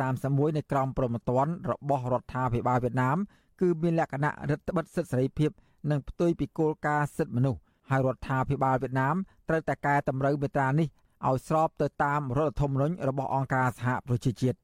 [0.05, 3.17] 331នៃក្រមព្រហ្មទណ្ឌរបស់រដ្ឋាភិបាលវៀតណាម
[3.61, 5.51] គឺមានលក្ខណៈរដ្ឋបិទសិទ្ធិសេរីភាព
[5.91, 9.15] និងផ្ទុយពីគោលការណ៍សិទ្ធិមនុស្សហើយរដ្ឋាភិបាលវៀតណាម
[9.49, 10.89] ត្រូវតែកែតម្រូវមាត្រានេះ
[11.29, 14.59] ឲ្យស្របទៅតាមរដ្ឋធម្មនុញ្ញរបស់អង្គការសហប្រជាជាតិ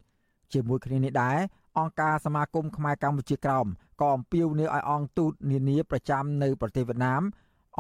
[0.52, 1.38] ជាមួយគ្នានេះដែរ
[1.78, 3.66] អង្គការសមាគមខ្មែរកម្ពុជាក្រោម
[4.00, 7.22] ក៏អំពាវនាវឲ្យអង្គទូតនានាប្រចាំនៅប្រទេសវៀតណាម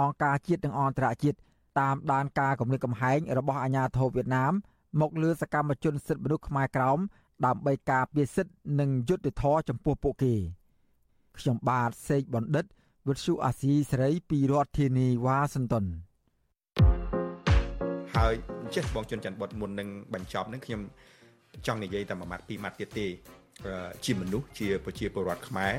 [0.00, 1.36] អង្គការជាតិនិងអន្តរជាតិ
[1.80, 4.52] តាមដានការគម្រាមកំហែងរបស់អាជ្ញាធរវៀតណាម
[5.00, 6.98] មកលើសកម្មជនសិទ្ធិមនុស្សខ្មែរក្រោម
[7.46, 10.34] ដើម្បីការពារសិទ្ធិនិងយុត្តិធម៌ចំពោះពួកគេ
[11.38, 12.64] ខ្ញុំបាទសេកបណ្ឌិត
[13.08, 15.84] វិទ្យុអាស៊ីសេរីពីរដ្ឋធានីវ៉ាស៊ីនតោន
[18.16, 18.32] ហើយ
[18.74, 20.80] ចេះបងជុនច័ន្ទបុតមុននឹងបញ្ចប់នឹងខ្ញុំ
[21.66, 23.06] ចង់និយាយតែមួយម៉ាត់ពីរម៉ាត់ទៀតទេ
[24.04, 25.72] ជាមនុស្សជាប្រជាពលរដ្ឋខ្មែរ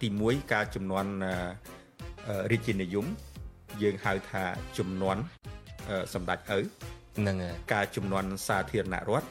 [0.00, 1.06] ទី1ការចំនួន
[2.52, 3.06] រាជានិយម
[3.82, 4.42] យើងហៅថា
[4.78, 5.16] ចំនួន
[6.14, 6.58] សម្ដេចឪ
[7.26, 7.36] នឹង
[7.72, 9.28] ការចំនួនសាធារណរដ្ឋ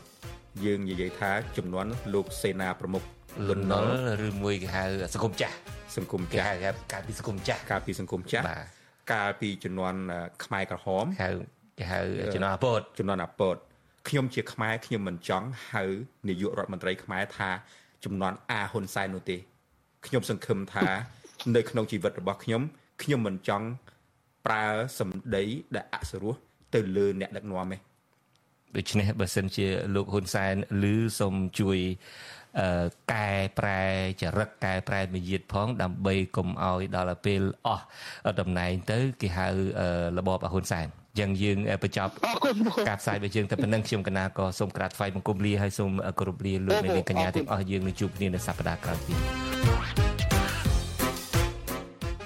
[0.66, 3.04] យើងនិយាយថាចំនួនលោកសេនាប្រមុខ
[3.50, 3.90] លន់នល់
[4.28, 5.56] ឬមួយគេហៅសង្គមចាស់
[5.98, 8.46] សង្គមចាស់គេហៅការពីសង្គមចាស់ការពីសង្គមចាស់
[9.12, 9.94] កាលពីចំនួន
[10.44, 11.30] ខ្មែរក្រហមហៅ
[11.78, 12.00] គេហៅ
[12.34, 13.56] ចំនួនអាពតចំនួនអាពត
[14.08, 15.84] ខ្ញុំជាខ្មែរខ្ញុំមិនចង់ហៅ
[16.28, 17.50] នាយករដ្ឋមន្ត្រីខ្មែរថា
[18.06, 19.38] ចំនួនអាហ៊ុនសែននោះទេ
[20.08, 20.86] ខ្ញុំសង្ឃឹមថា
[21.56, 22.62] នៅក្នុងជីវិតរបស់ខ្ញុំ
[23.04, 23.68] ខ្ញុំមិនចង់
[24.46, 24.66] ប្រើ
[25.00, 25.44] សម្ដី
[25.76, 26.36] ដែលអសរោះ
[26.74, 27.78] ទៅលើអ្នកដឹកនាំទេ
[28.76, 30.56] ដូច្នេះបើសិនជាលោកហ៊ុនសែន
[30.94, 31.78] ឬសូមជួយ
[33.14, 33.82] កែប្រែ
[34.22, 37.86] ចរិតកែប្រែមាយាទផង ដើម្បីកុំឲ្យដល់ពេលអស់
[38.40, 39.48] តំណែងទៅ គេហៅ
[40.18, 40.88] របបហ៊ុនសែន
[41.20, 42.12] យ៉ាងយើងបញ្ចប់
[42.90, 50.07] ការផ្សាយរបស់យើងតែប៉ុណ្្នឹងខ្ញុំកណាក៏សូមក្រាបថ្វាយបង្គំលាហើយសូមគោរពលាលោកអ្នកនាងកញ្ញាទាំងអស់យើងនឹងជួបគ្នានៅសប្តាហ៍ក្រោយទៀត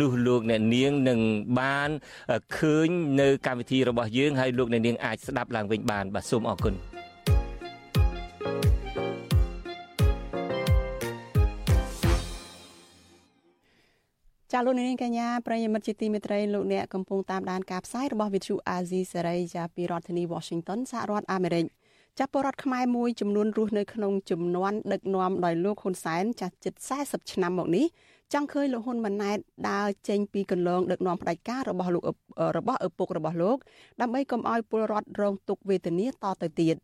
[0.00, 1.20] នោះលោកអ្នកនាងនឹង
[1.60, 1.90] បាន
[2.56, 2.88] ឃើញ
[3.20, 6.74] នៅកម្មវិធីរបស់យើងហើយលោកអ្នកនាងអាចស្ដាប់ឡើងវិញបានបាទសូមអរគុណ
[14.52, 21.66] ចាលោកនាងកញ្ញាប្រិយមិត្តជាទីមេត្រីលោកអ្នកកំពុងតាមដានការផ្សាយរបស់ Vithu Azizi សេរីចាពីរដ្ឋធានី Washington សហរដ្ឋអាមេរិក
[22.18, 27.86] ចាប់ពលរដ្ឋខ្មែរមួយចំនួនរស់នៅក្នុងចំនួនដឹកនាំដោយលោកហ៊ុនសែនចាស់ជិត40ឆ្នាំមកនេះ
[28.32, 29.38] ចង់ឃើញលោកហ៊ុនម៉ាណែត
[29.70, 32.02] ដើរចេញពីកន្លងដឹកនាំផ្ដាច់ការរបស់លោក
[32.56, 33.56] របស់ឪពុករបស់លោក
[34.00, 36.76] ដើម្បីកុំឲ្យពលរដ្ឋរងទុក្ខវេទនាតទៅទៀត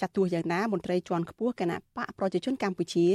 [0.00, 3.06] ចាត់ទោះយ៉ាងណាមន្ត្រីជាន់ខ្ពស់គណៈបកប្រជាជនកម្ពុជា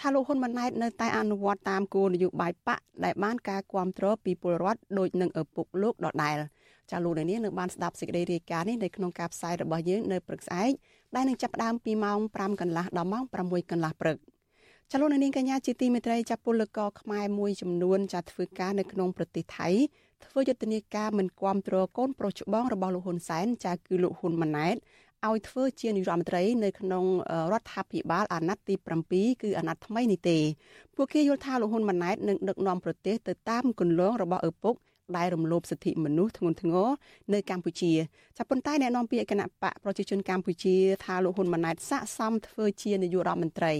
[0.00, 6.36] ថាលោកហ៊ុនម៉ាណែតនៅតែអនុវត្តតាមគោលនយោបាយបកដែលបានការគ្រប់គ្រងពីពលរដ្ឋដោយនឹងឪពុកលោកដដែល
[6.90, 10.72] ចាលោកនាងនឹងបានស្ដាប់សេចក្តីរាយការណ៍នេះនៅក្នុងការផ្សាយរបស់យើងនៅព្រឹកស្អែក
[11.14, 14.16] ដែលនឹងចាប់ផ្ដើមពីម៉ោង5កន្លះដល់ម៉ោង6កន្លះព្រឹក
[14.94, 19.68] ចលនានាងកញ្ញាជាទីមេត្រីចាប់ពលករខ្មែរមួយចំនួនចាធ្វើការនៅក្នុងប្រទេសថៃ
[20.24, 24.76] ធ្វើយុទ្ធនាការមិនគាំទ្រកូនប្រុសច្បងរបស់លោកហ៊ុនសែនចាគឺលោកហ៊ុនម៉ាណែត
[25.28, 27.04] ឲ្យធ្វើជានាយរដ្ឋមន្ត្រីនៅក្នុង
[27.52, 28.74] រដ្ឋាភិបាលអាណត្តិទី
[29.08, 30.38] 7គឺអាណត្តិថ្មីនេះទេ
[30.96, 34.74] ពួកគេយល់ថាលោកហ៊ុនម៉ាណែតនឹងដឹកនាំប្រទេសទៅតាមគន្លងរបស់ឪពុក
[35.16, 36.88] ដែលរំលោភសិទ្ធិមនុស្សធ្ងន់ធ្ងរ
[37.32, 37.92] នៅកម្ពុជា
[38.36, 43.74] ចាប់ប៉ុន្តែអ្នកនាំពាក្យគណៈបកប្រជាជនកម្ពុជាថាលោកហ៊ុនម៉ាណែតស័កសមធ្វើជានាយករដ្ឋមន្ត្រី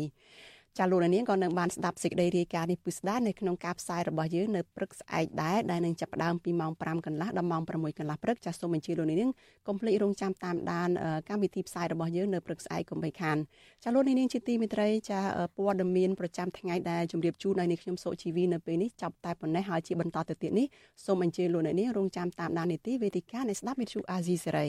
[0.78, 9.30] ចាលោកនាងក៏នឹងបានស្ដាប់សេចក្តីរាយការណ៍នេះពិស្ដានៅក្នុងការផ្សាយរបស់យើងនៅព្រឹកស្អែកដែរដែលនឹងចាប់ផ្ដើមពីម៉ោង5កន្លះដល់ម៉ោង6កន្លះព្រឹកចាសូមអញ្ជើញលោកនាង
[9.68, 10.88] កុំភ្លេចរងចាំតាមដាន
[11.28, 13.36] កម្មវិធីផ្សាយរបស់យើងនៅព្រឹកស្អែកកុំបីខាន
[13.84, 15.20] ចាលោកនាងជាទីមេត្រីចា
[15.56, 20.66] ព័ត៌មានប្រចាំថ្ងៃដែលជម្រាបជូនដល់នេះខ្ញុំសុជីវីនៅពេលនេះចាប់តែប៉ុណ្ណេះហើយជាបន្តទៅទៀតនេះ
[21.04, 24.68] សូមអញ្ជើញលោកនាងរងចាំតាមដាននីតិវេទិកានៃស្ដាប់វិទ្យុអាស៊ីសេរី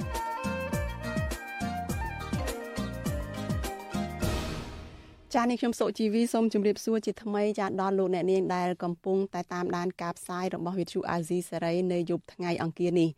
[5.37, 13.09] ចានេះខ្ញុំសុជីវីសូមជម្រាបសួរជាថ្មីចាដល់លោកអ្នកនាងដែលកំពុងតែតាមដានការផ្សាយរបស់វិទ្យុអាស៊ីសេរីនៅយប់ថ្ងៃអង្គារនេះ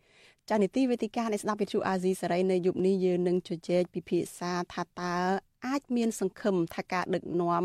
[0.50, 5.14] ចានីតិវេទិកានៃស្ដាប់វិទ្យុអាស៊ីសេរីនៅយប់នេះយើងនឹងជជែកពិភាក្សាថាតើ
[5.66, 7.64] អាចមានសង្ឃឹមថាការដឹកនាំ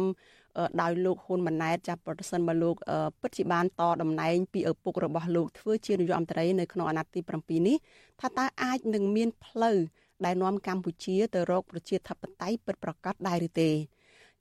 [0.82, 2.76] ដោយលោកហ៊ុនម៉ាណែតចាប់ប្រសិនបើលោក
[3.22, 7.78] ពិតជាបានតតំណែងពីឪពុករបស់លោកធ្វើជានាយករដ្ឋមន្ត្រីនៅក្នុងអាណត្តិទី7នេះ
[8.22, 9.78] ថាតើអាចនឹងមានផ្លូវ
[10.26, 13.72] ដែលនាំកម្ពុជាទៅរកប្រជាធិបតេយ្យពិតប្រាកដដែរឬទេ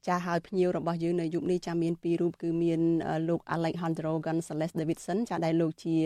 [0.06, 2.80] ចាហើយភ្ញៀវរបស់យើងនៅយុគនេះចាមានពីររូបគឺមាន
[3.28, 5.96] លោក Alejandro Gonzalez Davidson ចាដែលលោកជា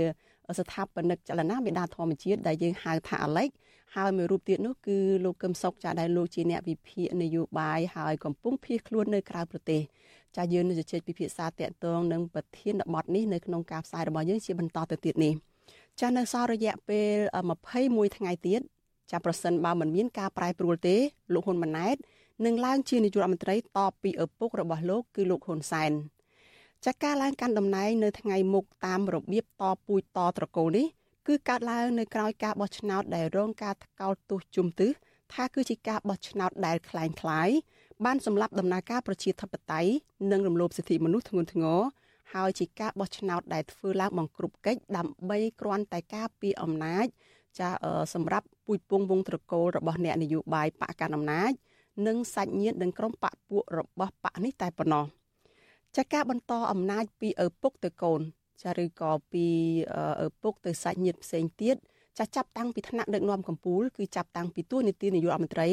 [0.58, 3.50] ស្ថាបនិកចលនាមេដាធម្មជាតិដែលយើងហៅថា Alex
[3.94, 9.82] ហើយមួយរូបទៀតនោះគឺលោកកឹមសុខចាដែលលោកជាអ្នកវិភាគនយោបាយហើយកំពុងភៀសខ្លួននៅក្រៅប្រទេស
[10.36, 15.32] ចាយើងនឹងជជែកពិភាក្សាតាក់ទងនឹងប្រធានបទនេះនៅក្នុងការផ្សាយរបស់យើងជាបន្តទៅទៀតនេះ
[16.00, 17.16] ចានៅសល់រយៈពេល
[17.62, 18.60] 21ថ្ងៃទៀត
[19.10, 20.96] ចាប្រសិនបើមិនមានការប្រែប្រួលទេ
[21.34, 21.96] លោកហ៊ុនម៉ាណែត
[22.45, 23.61] នឹងឡើងជានាយករដ្ឋមន្ត្រីត
[24.03, 25.91] ពីឪពុករបស់លោកគឺលោកហ៊ុនសែន
[26.85, 30.85] ចាការឡើងកាន់តំណែងនៅថ្ងៃមុខតាមរបៀបតពូជតត្រកូលនេះ
[31.27, 34.91] គឺកើតឡើងនៅក្រៅការបោះឆ្នោតដែលរងការថ្កោលទោសជុំទិស
[35.33, 37.49] ថាគឺជាការបោះឆ្នោតដែលคล้ายคล้าย
[38.05, 39.89] បានសម្លាប់ដំណើរការប្រជាធិបតេយ្យ
[40.31, 41.79] និងរំលោភសិទ្ធិមនុស្សធ្ងន់ធ្ងរ
[42.33, 47.05] ហើយជាការបោះឆ្នោតដែលធ្វើឡើងបង្ក្រប់កិច្ចដើម្បីគ្រាន់តែការពីអំណាច
[47.59, 47.69] ចា
[48.13, 51.51] សម្រាប់ពូជពងវងត្រកូលរបស់អ្នកនយោបាយបកកណ្ដាលអំណាច
[52.06, 55.04] និងសាច់ញាតិនិងក្រុមបកពួករបស់បកនេះតែប៉ុណ្ណោះ
[55.96, 58.20] ចាការបន្តអំណាចពីឪពុកទៅកូន
[58.62, 59.46] ចាឬក៏ពី
[60.24, 61.76] ឪពុកទៅសាច់ញាតិផ្សេងទៀត
[62.18, 65.68] ចាចាប់តាំងពីថ្នាក់ដឹកនាំកម្ពុជាគឺចាប់តាំងពីទួនាទីនាយករដ្ឋមន្ត្រី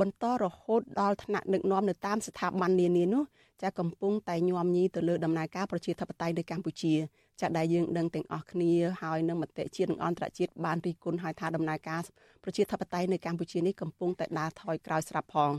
[0.00, 3.22] បន្តរហូតដល់ថ្នាក់ដឹកនាំនៅតាមស្ថាប័ននានានោះ
[3.62, 6.94] ចាកំពុងតែញោមញីទៅលើដំណើរការប្រជាធិបតេយ្យនៅកម្ពុជា
[7.40, 12.00] ចាដែលយើងដឹងទាំងអស់គ្នាហើយនឹងមតិជាតិនិងអន្តរជាតិបានរិះគន់ឲ្យថាដំណើរការ
[12.42, 15.52] ប្រជាធិបតេយ្យនៅកម្ពុជានេះកំពុងតែដើរថយក្រោយស្រាប់ផង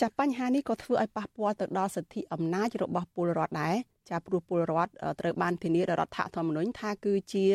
[0.00, 3.76] ចាបញ្ហានេះក៏ធ្វើឲ្យប៉ះពាល់ទៅដល់សិទ្ធិអំណាចរបស់ពលរដ្ឋដែរ
[4.10, 7.46] ចាព្រោះពលរដ្ឋត្រូវបានធានាដោយរដ្ឋធម្មនុញ្ញថាគឺជា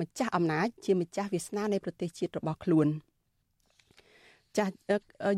[0.00, 2.88] ម្ចាស់អំណាចជាម្ចាស់វាសនានៃប្រទេសជាតិរបស់ខ្លួន
[4.58, 4.66] ចា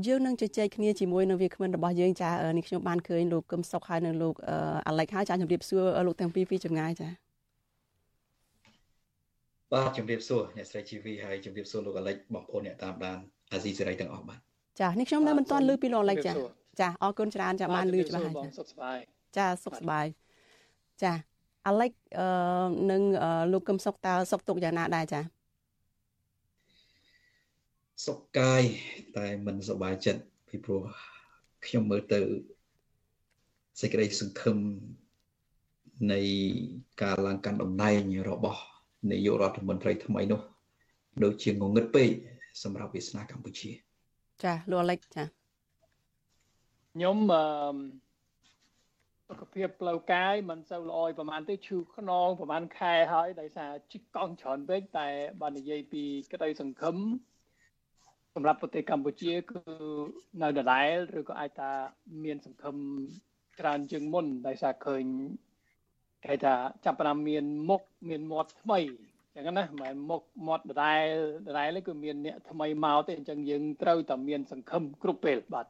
[0.06, 4.34] យើងនឹងជជែកគ្នាជាមួយនឹងវាគ្មិនរបស់យើងចានេះខ្ញុំបានឃើញលោកកឹមសុខហើយនិងលោក
[4.88, 7.08] អាឡិចហើយចាជម្រាបសួរលោកទាំងពីរពីចម្ងាយចា
[9.72, 13.18] បាទជម្រាបសួរអ្នកស្រីជីវីហើយជម្រាបសួរលោកអាឡិចបងប្អូនអ្នកតាមដាន
[13.52, 14.38] អាស៊ីសេរីទាំងអស់បាទ
[14.80, 16.32] ចានេះខ្ញុំនៅមិនទាន់ឮពីលោកអាឡិចចា
[16.80, 18.98] ចាអរគុណច្រើនចាបានឮច្បាស់ហើយចាសុខសប្បាយ
[19.36, 20.06] ចាសុខសប្បាយ
[21.02, 21.12] ចា
[21.66, 22.26] អាឡិចអឺ
[22.90, 23.02] នឹង
[23.52, 25.20] លោកកឹមសុខតើសុខទុកយ៉ាងណាដែរចា
[28.02, 28.62] សុខកាយ
[29.16, 30.82] តែមិនសប្បាយចិត្តពីព្រោះ
[31.66, 32.20] ខ្ញុំមើលទៅ
[33.80, 34.58] សេចក្តីសង្ឃឹម
[36.12, 36.20] នៃ
[37.02, 38.60] ការឡើងកាន់តំណែងរបស់
[39.10, 40.40] នាយករដ្ឋមន្ត្រីថ្មីនោះ
[41.24, 42.08] ដូចជាងងឹតពេក
[42.62, 43.70] សម្រាប់វាសនាកម្ពុជា
[44.42, 45.24] ចាលោកអាឡិចចា
[46.92, 47.44] ខ្ញុំអឺ
[49.28, 55.08] សុខភាពផ្លូវកាយមិនសូវល្អប្រហែលទេឈឺខ្នងប្រហែលខែហើយដោយសារជីកកង់ច្រើនពេកតែ
[55.42, 56.02] បើនិយាយពី
[56.32, 56.96] ក្តីសង្ឃឹម
[58.34, 59.60] សម្រាប់ប្រទេសកម្ពុជាគឺ
[60.42, 61.70] នៅដដែលឬក៏អាចថា
[62.24, 62.76] មានសង្ឃឹម
[63.60, 65.04] ច្រើនជាងមុនដោយសារឃើញ
[66.24, 68.80] គេថាចាប់ផ្ដើមមានមុខមានមាត់ថ្មី
[69.34, 71.04] អញ្ចឹងណាមិនមុខមាត់ដដែល
[71.46, 75.66] ដដែលគឺមានអ្នកថ្មីមកទេអញ្ចឹងយើងត្រូវតែមានសង្ឃឹមគ្រប់ពេលបាទ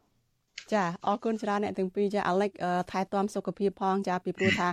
[0.72, 2.50] ចាអរគុណច្រើនអ្នកទាំងពីរចាអាឡិច
[2.90, 4.68] ថែទាំសុខភាពផងចាពីព្រោះថា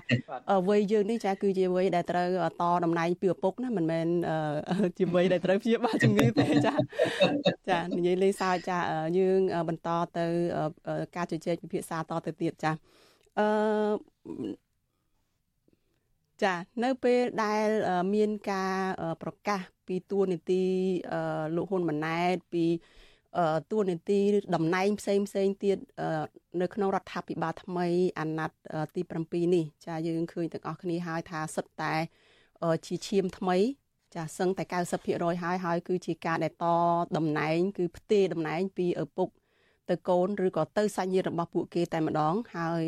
[0.67, 2.27] វ័យយើងនេះចាគឺជាវ័យដែលត្រូវ
[2.61, 4.07] តតំណែងពីឪពុកណាមិនមែន
[4.97, 6.73] ជាវ័យដែលត្រូវព្យាបាលជំងឺទេចា
[7.69, 8.77] ចានិយាយលេងសើចចា
[9.17, 9.39] យើង
[9.69, 10.25] បន្តទៅ
[11.15, 12.71] ការជជែកពិភាក្សាតទៅទៀតចា
[13.39, 13.47] អឺ
[16.43, 17.67] ចានៅពេលដែល
[18.13, 18.77] មានការ
[19.23, 20.63] ប្រកាសពីតួនាទី
[21.55, 22.65] លោកហ៊ុនម៉ាណែតពី
[23.71, 24.19] តួនាទី
[24.55, 25.77] តំណែងផ្សេងផ្សេងទៀត
[26.61, 27.87] នៅក្នុងរដ្ឋាភិបាលថ្មី
[28.19, 28.57] អាណត្តិ
[28.95, 31.93] ទី7នេះចាយើងឃើញទាំងអស់គ្នាហើយថាសិតតែ
[32.85, 33.57] ជាឈាមថ្មី
[34.15, 34.63] ចាសឹងតែ
[35.03, 36.65] 90%ហើយហើយគឺជាការដែលត
[37.17, 39.29] តំណែង គឺផ្ទេរតំណែងពីឪពុក
[39.89, 42.83] ទៅកូនឬក៏ទៅសាច់ញាតិរបស់ពួកគេតែម្ដង ហើយ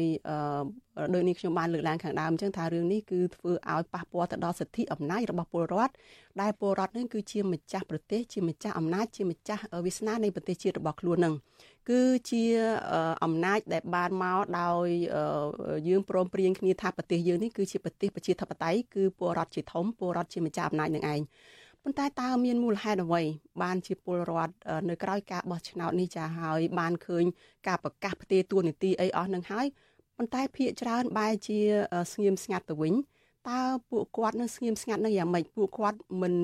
[1.13, 5.93] ដោយនេះខ្ញុំបានលើកឡើងខាងដើមអញ្ចឹងថារឿងនេះគឺធ្វើឲ្យប៉ះពាល់ទៅដល់សិទ្ធិអំណាចរបស់ពលរដ្ឋ
[6.41, 11.33] ដែលពលរដ្ឋនឹងគឺជាម្ចាស់ប្រទេសជាម្ចាស់អំណាចជាម្ចាស់វាសនានៃប្រទេសជាតិរបស់ខ្លួននឹង
[11.89, 12.43] គឺជា
[13.23, 14.87] អំណាចដែលបានមកដោយ
[15.87, 21.21] យើងព្រមព្រៀងគ្នាថាប្រទេសយើងនេះគឺជាប្រទេសប្រជាធិបតេយ្យគឺពលរដ្ឋជាធំពលរដ្ឋជាម្ចាស់អំណាចនឹងឯង
[21.85, 23.21] ប៉ុន្តែតើមានមូលហេតុអ្វី
[23.63, 24.53] បានជាពលរដ្ឋ
[24.89, 27.23] នៅក្រៅការបោះឆ្នោតនេះចាហើយបានឃើញ
[27.67, 29.65] ការប្រកាសផ្ទេរតួនាទីអីអស់នឹងហើយ
[30.17, 31.59] ប៉ុន្តែភាកច្រើនបែរជា
[32.13, 32.93] ស្ងៀមស្ងាត់ទៅវិញ
[33.49, 36.35] តើពួកគាត់នឹងស្ងៀមស្ងាត់នឹងយ៉ាងម៉េចពួកគាត់មិន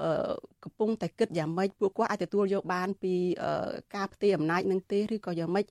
[0.00, 0.32] អឺ
[0.64, 3.14] កំពុងតែគិតយ៉ាងម៉េចពួកគាត់អាចទទួលយកបានពី
[3.94, 5.66] ការផ្ទេរអំណាចនឹងទេឬក៏យ៉ាងម៉េច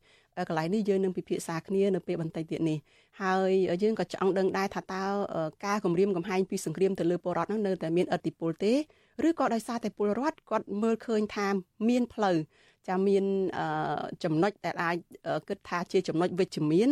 [0.47, 2.77] កន្លែងនេះយើងនឹងពិភាក្សាគ្នានៅពេលបន្តិចទៀតនេះ
[3.21, 3.51] ហើយ
[3.83, 5.03] យើងក៏ចង់ដឹងដែរថាតើ
[5.65, 8.73] ការគម្រាមកំហែងពីសង្គ្រាមទៅលើពលរដ្ឋនោះនៅតែមានឥទ្ធិពលទេ
[9.27, 11.47] ឬក៏ដោយសារតែពលរដ្ឋគាត់មើលឃើញថា
[11.89, 12.37] មានផ្លូវ
[12.87, 13.23] ចាមាន
[14.23, 14.95] ចំណុចដែលអាច
[15.47, 16.89] គិតថាជាចំណុចវិជ្ជមាន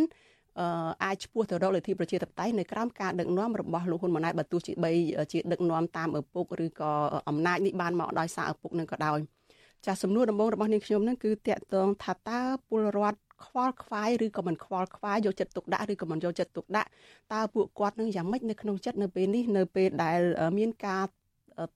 [1.04, 4.92] អាចឈ្មោះទៅរកលទ្ធិប្រជាធិបតេយ្យនៅក្រោមការដឹកនាំរបស់លោកហ៊ុនម៉ាណែតបើទោះជាបី
[5.32, 6.92] ជាដឹកនាំតាមឪពុកឬក៏
[7.30, 9.20] អំណាចនេះបានមកដោយសារឪពុកនឹងក៏ដោយ
[9.86, 16.90] ចាសំណួរដំបូងរបស់នាងខ្ញុំនឹងគឺតកតងថាតើពលរដ្ឋ ខ្វល់ខ្វាយឬក៏មិនខ្វល់ខ្វាយយកចិត្តទុកដាក់ឬក៏មិនយកចិត្តទុកដាក់
[17.34, 20.20] តើពួកគាត់នឹងយ៉ាងម៉េចនៅក្នុងចិត្តនៅពេលនេះនៅពេលដែល
[20.58, 21.04] មានការ
[21.60, 21.70] អឺត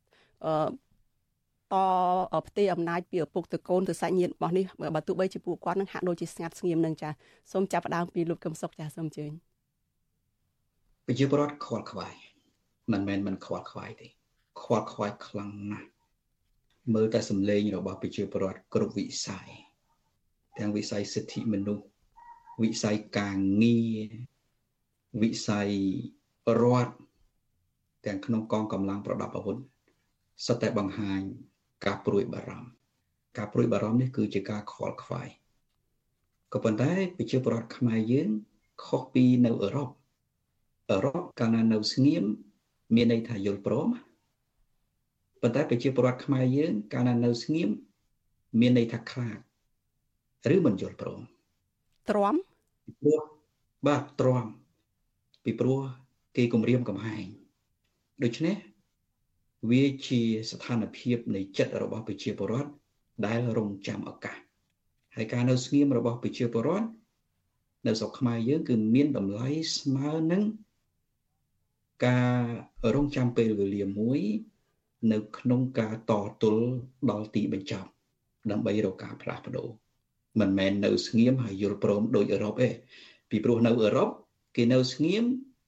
[2.48, 4.65] ផ្ទេរអំណាចពីឪពុកទៅកូនទៅសាច់ញាតិរបស់នេះ
[4.96, 7.10] បើទោះបីជាពួកគាត់នឹងហាក់ដូចជាស្ងាត់ស្ងៀមនឹងចា
[7.52, 9.32] សូមចាប់ផ្ដើមពីលោកកឹមសុខចាសូមអញ្ជើញ
[11.06, 12.13] ប្រជាពលរដ្ឋខ្វល់ខ្វាយ
[12.91, 14.08] មិនមែនមិនខ្វល់ខ្វាយទេ
[14.62, 15.89] ខ្វល់ខ្វាយខ្លាំងណាស់
[16.93, 19.50] មើលតែសម្លេងរបស់ប្រជាពលរដ្ឋគ្រប់វិស័យ
[20.58, 21.86] ទាំងវិស័យសិទ្ធិមនុស្ស
[22.63, 24.08] វិស័យការងារ
[25.22, 25.70] វិស័យ
[26.62, 26.93] រដ្ឋ
[28.06, 29.58] ទាំងក្នុងកងកម្លាំងប្រដាប់អាវុធ
[30.46, 31.22] សុទ្ធតែបង្ហាញ
[31.86, 32.70] ការព្រួយបារម្ភ
[33.38, 35.28] ការព្រួយបារម្ភនេះគឺជាការខ្វល់ខ្វាយ
[36.54, 38.30] ក៏ប៉ុន្តែប្រជាពលរដ្ឋខ្មែរយើង
[38.86, 39.89] ខុសពីនៅអឺរ៉ុប
[40.91, 42.24] អឺរ៉ុបកាលណានៅស្ងៀម
[42.96, 43.88] មានន័យថាយល់ព្រម
[45.41, 47.70] ប៉ុន្តែប្រជាពលរដ្ឋខ្មែរយើងកាលណានៅស្ងៀម
[48.60, 49.38] មានន័យថាខ្លាច
[50.56, 51.22] ឬមិនយល់ព្រម
[52.10, 52.36] ទ្រាំ
[53.02, 53.22] ព្រោះ
[53.88, 54.46] បាទទ្រាំ
[55.44, 55.80] ពីព្រោះ
[56.36, 57.26] គេគម្រាមកំហែង
[58.24, 58.56] ដូច្នេះ
[59.70, 62.72] វាជាស្ថានភាពនៃចិត្តរបស់ប្រជាពលរដ្ឋ
[63.26, 64.38] ដែលរងចាំឱកាស
[65.16, 66.88] ហើយការនៅស្ងៀមរបស់ប្រជាពលរដ្ឋ
[67.88, 70.44] នៅស្រុកខ្មែរយើងគឺមានតម្លៃស្មើនឹង
[72.06, 72.40] ការ
[72.96, 74.20] រងចាំពេលវេលាមួយ
[75.12, 76.66] នៅក្នុងការតទល់
[77.10, 77.90] ដល់ទីបញ្ចប់
[78.52, 79.68] ដើម្បីរកការផ្លាស់ប្ដូរ
[80.41, 82.69] មិនមែននៅស្ងៀមហើយយល់ព្រមដោយអឺរ៉ុបទេ
[83.30, 84.10] ពីព្រោះនៅអឺរ៉ុប
[84.56, 85.26] គេនៅស្ងៀម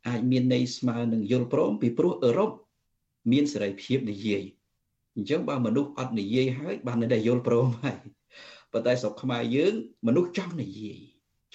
[0.08, 2.52] អាចមានន័យស្មើនឹងយល់ព្រមពីព្រោះអឺរ៉ុប
[3.32, 4.44] មានសេរីភាពនិយាយ
[5.16, 7.98] អញ្ចឹងបើមនុស្សអត់និយាយហើយបានតែយល់ព្រមហើយ
[8.72, 9.74] ប៉ុន្តែស្រុកខ្មែរយើង
[10.08, 11.00] មនុស្សចង់និយាយ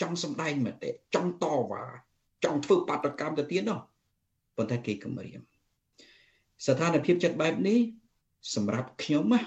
[0.01, 1.85] ចង់សម្ដែងមតិចង់តវ៉ា
[2.45, 3.79] ចង់ធ្វើបាតកម្មទៅទៀតនោះ
[4.57, 5.41] ប៉ុន្តែគេគំរាម
[6.67, 7.79] ស្ថានភាពចិត្តបែបនេះ
[8.55, 9.41] សម្រាប់ខ្ញុំណា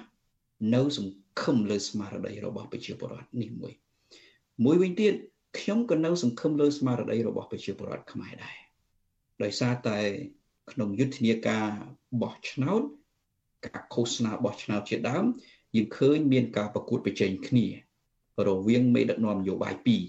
[0.76, 3.74] នៅសង្ឃឹមលើស្មារតីរបស់ប្រជាពលរដ្ឋនេះមួយ
[4.66, 5.14] មួយវិញទៀត
[5.60, 8.58] ខ្ញុំក៏នៅសង្ឃឹមលើស្មារតីរបស់ប្រជាពលរដ្ឋខ្មែរដែរ
[9.44, 10.00] ដោយសារតែ
[10.72, 11.68] ក្នុងយុទ្ធនាការ
[12.22, 12.82] បោះឆ្នោត
[13.66, 15.26] ការឃោសនាបោះឆ្នោតជាដើម
[15.76, 17.68] យើងឃើញមានការប្រកួតប្រជែងគ្នា
[18.48, 20.04] រវាងមេដឹកនាំនយោបាយពីរ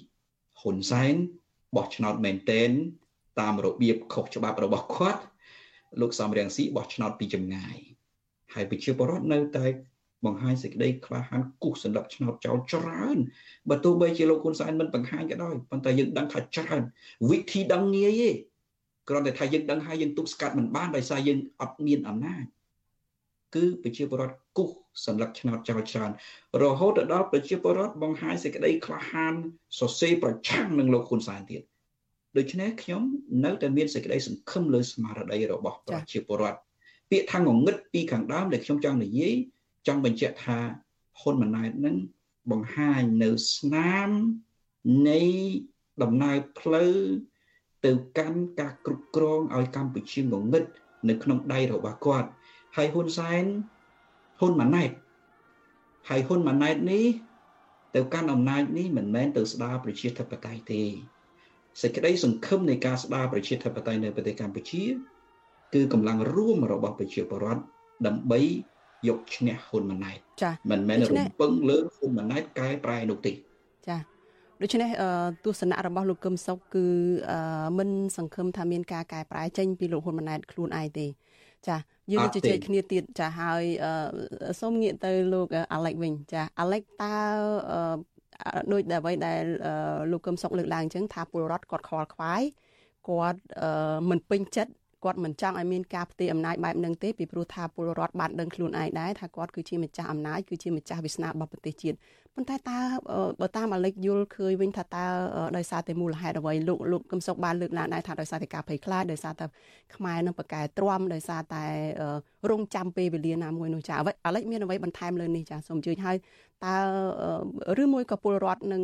[0.61, 1.15] ហ៊ុនសែន
[1.77, 2.71] បោះឆ្នោតមែនតែន
[3.41, 5.23] តាមរបៀបខុសច្បាប់របស់គាត់
[6.01, 7.77] លោកសំរងស៊ីបោះឆ្នោតពីចម្ងាយ
[8.55, 9.65] ហើយប្រជាពលរដ្ឋនៅតែ
[10.25, 13.19] បង្ហាញសេចក្តីក្លាហានគូសសម្រាប់ឆ្នោតចោលច្រើន
[13.71, 16.83] បើទោះបីជាលោកហ៊ុនសែនមិនបង្ហាញក៏ដោយប៉ុន្តែយើងដឹងថាច្រើន
[17.31, 18.31] វិធីដឹងងាយទេ
[19.09, 22.45] គ្រាន់តែថាយើងដឹងហើយយើងទប់ស្កាត់មិនបានដោយសារយើងអត់មានអំណាច
[23.55, 24.71] គឺប្រជាពលរដ្ឋគូស
[25.07, 26.13] សម្លឹកឆ្នោតចោលច្រើន
[26.63, 29.35] រហូតដល់ប្រជាពលរដ្ឋបង្ហាញសេចក្តីក្លាហាន
[29.79, 31.63] សរសេរប្រឆាំងនឹងលោកហ៊ុនសែនទៀត
[32.37, 33.03] ដូច្នេះខ្ញុំ
[33.45, 36.59] នៅតែមានសេចក្តីសង្ឃឹមលើស្មារតីរបស់ប្រជាពលរដ្ឋ
[37.11, 39.37] ពាក្យថាងងឹតពីខាងដើមដែលខ្ញុំចង់និយាយ
[39.87, 40.59] ចង់បញ្ជាក់ថា
[41.21, 41.97] ហ៊ុនម៉ាណែតនឹង
[42.51, 44.11] បង្ហាញនៅស្នាម
[45.09, 45.21] នៃ
[46.03, 46.95] ដំណើរផ្លូវ
[47.85, 50.65] ទៅកាន់ការគ្រប់គ្រងឲ្យកម្ពុជាងងឹត
[51.09, 52.29] នៅក្នុងដៃរបស់គាត់
[52.77, 53.45] ហើយហ៊ុនសែន
[54.41, 54.91] ហ៊ុនម៉ាណែត
[56.09, 57.07] ហើយហ៊ុនម៉ាណែតនេះ
[57.95, 60.83] ទៅកាន់អំណាចនេះមិនមែនទៅស្ដារប្រជាធិបតេយ្យទេ
[61.83, 64.85] សេចក្តីសង្ឃឹមនៃការស្ដារប្រជាធិបតេយ្យនៅប្រទេសកម្ពុជា
[65.75, 67.63] គឺកម្លាំងរួមរបស់ប្រជាពលរដ្ឋ
[68.07, 68.41] ដើម្បី
[69.09, 73.33] យកឈ្នះហ៊ុនម៉ាណែតចាមិនមែនរំពឹងលើហ៊ុនម៉ាណែតកែប្រែនោះទេ
[73.89, 73.97] ចា
[74.63, 74.89] ដូច្នេះ
[75.45, 76.87] ទស្សនៈរបស់លោកកឹមសុខគឺ
[77.79, 81.07] មិនសង្ឃឹមថាមានការកែប្រែចេញពីលោកហ៊ុនម៉ាណែតខ្លួនឯងទេ
[81.69, 81.77] ចា
[82.13, 83.65] យើងជជែកគ្នាទៀតចាហើយ
[84.61, 87.15] សូមងាកទៅលោកអាឡិចវិញចាអាឡិចតើ
[88.73, 89.43] ដូចដែលអ្វីដែល
[90.13, 92.43] លោកកឹមសុខលើកឡើងអញ្ចឹងថាពលរដ្ឋគាត់ខ្វល់ខ្វាយ
[93.09, 93.41] គាត់
[94.11, 94.73] មិនពេញចិត្ត
[95.05, 101.97] គាត់មិនចង់ឲ្យមានការផ្ទេរអំណាចបែបហ្នឹងទេពីព្រោះថាពលរដ្ឋបានដឹងខ្លួនឯងដែរថាគាត់គឺជាម្ចាស់អំណាចគឺជាម្ចាស់វាសនារបស់ប្រទេសជាតិ
[102.35, 102.79] ប៉ុន្តែតើ
[103.41, 105.05] បើតាមអាលិចយល់ឃើញវិញថាតើ
[105.57, 109.45] ដោយសារតែមូលហេតុអ្វីលោកលោកកឹមសុខបានលើកឡើងដែរថាដោយសារតែការភ័យខ្លាចដោយសារតែ
[109.97, 111.65] ខ្មែរនឹងប្រកែទ្រាំដោយសារតែ
[112.51, 116.17] រងចាំពេលវេលាណាមួយនោះចាអ្វីអាលិចមានអ្វីបន្ថែមលើនេះចាសូមអញ្ជើញឲ្យ
[116.65, 116.77] តើ
[117.83, 118.83] ឬមួយក៏ពលរដ្ឋនឹង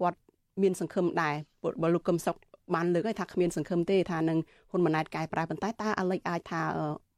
[0.00, 0.18] គាត់
[0.62, 1.34] មានសង្ឃឹមដែរ
[1.82, 2.36] បើលោកកឹមសុខ
[2.74, 4.38] បានលើកឲ្យថាគ្មានសង្ឃឹមទេថានឹង
[4.70, 6.62] ហ៊ុនម៉ាណែតកែប្រែប៉ុន្តែតើអាលិចអាចថា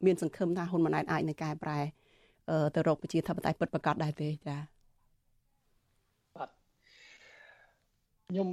[0.06, 1.78] មានសង្ឃឹមថាហ៊ុនម៉ាណែតអាចនឹងកែប្រែ
[2.74, 4.60] ទៅរកប្រជាធិបតេយ្យពិតប្រាកដដែរទេចា៎
[6.36, 6.50] បាទ
[8.28, 8.48] ខ្ញុំ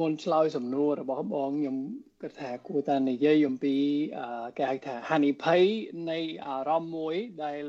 [0.00, 1.76] មុនឆ្លើយសំណួររបស់បងខ្ញុំ
[2.22, 3.74] គិតថាគួរតែនិយាយអំពី
[4.56, 5.62] គេហៅថាហានិភ័យ
[6.10, 7.60] នៃអារម្មណ៍មួយដែល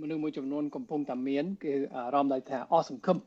[0.00, 3.18] មនុស្សមួយចំនួនកំពុងតែមានគឺអារម្មណ៍ដែលថាអស់សង្ឃឹម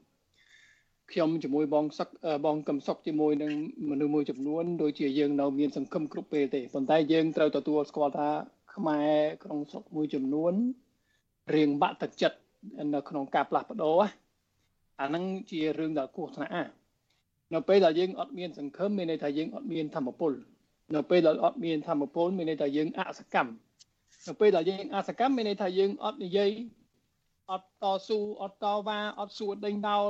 [1.12, 2.10] ខ្ញុំជាមួយបងសឹក
[2.46, 3.54] បងកឹមសុកជាមួយនឹង
[3.90, 8.30] មនុស្សមួយចំនួនដូចជាយើងនៅមានសង្ឃឹមគ្រប់ពេលទេប៉ុន្តែយើងត្រូវទទួលស្គាល់ថា
[8.76, 10.54] ខ្មែរក្នុងស្រុកមួយចំនួន
[11.56, 12.38] រៀងបាក់ទឹកចិត្ត
[12.94, 14.00] នៅក្នុងការផ្លាស់ប្ដូរ
[15.02, 16.70] អាហ្នឹងជារឿងដែលគួរថ្នាក់
[17.54, 20.34] នៅពេលដែលយើងអត់មានសង្ឃឹមមានន័យថាយើងអត់មានធម្មពល
[20.96, 23.52] នៅពេលដែលអត់មានធម្មពលមានន័យថាយើងអសកម្ម
[24.28, 26.52] នៅពេលដែលយើងអសកម្មមានន័យថាយើងអត់និយាយ
[27.52, 30.08] អត់តស៊ូអត់តវ៉ាអត់សួរដេញដោល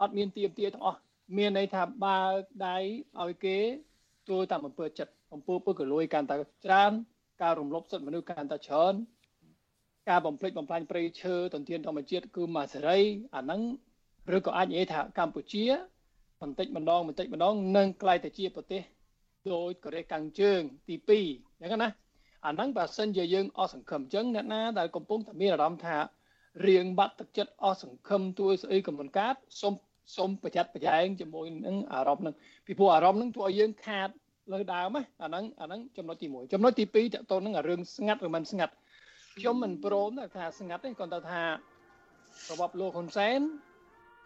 [0.00, 1.00] អត់មានទៀមទាទាំងអស់
[1.36, 2.20] មានន័យថាបើ
[2.66, 2.76] ដៃ
[3.22, 3.58] ឲ្យគេ
[4.26, 6.92] ធ្វើតាមអំពើចិត្តអំពើពុកលួយកាន់តែច្រើន
[7.42, 8.94] ការរំលោភសិទ្ធិមនុស្សកាន់តែច្រើន
[10.08, 12.98] ការបំផ្លិចបំផ្លាញព្រៃឈើទន្ទានធម្មជាតិគឺមកសេរី
[13.34, 13.60] អាហ្នឹង
[14.36, 15.64] ឬក៏អាចនិយាយថាកម្ពុជា
[16.40, 18.82] បន្តិចម្ដងបន្តិចម្ដងនឹងក្លាយទៅជាប្រទេស
[19.52, 21.10] ដូចកូរ៉េខាងជើងទី2
[21.60, 21.88] អញ្ចឹងណា
[22.46, 25.96] អាហ្នឹងបើសិនជាយើងអស់សង្ឃឹមអញ្ចឹងអ្នកណាដែលកំពុងតែមានអារម្មណ៍ថា
[26.66, 29.74] រៀងបាត់ទឹកចិត្តអស់សង្ឃឹមទួយស្អីក៏មិនកាត់សូម
[30.16, 32.34] សូមប្រយ័ត្នប្រយែងជាមួយនឹងអារម្មណ៍នឹង
[32.66, 34.08] ពីព្រោះអារម្មណ៍នឹងធ្វើឲ្យយើងខាត
[34.52, 38.74] លើដើមណាអាហ្នឹងអាហ្នឹងចំណុចទី1ចំណុចទី2តកតទៅនឹងរឿងស្ងាត់ឬមិនស្ងាត់
[39.36, 41.42] ខ្ញុំមិនព្រមថាស្ងាត់ទេគាត់ទៅថា
[42.50, 43.40] របបលោកហ៊ុនសែន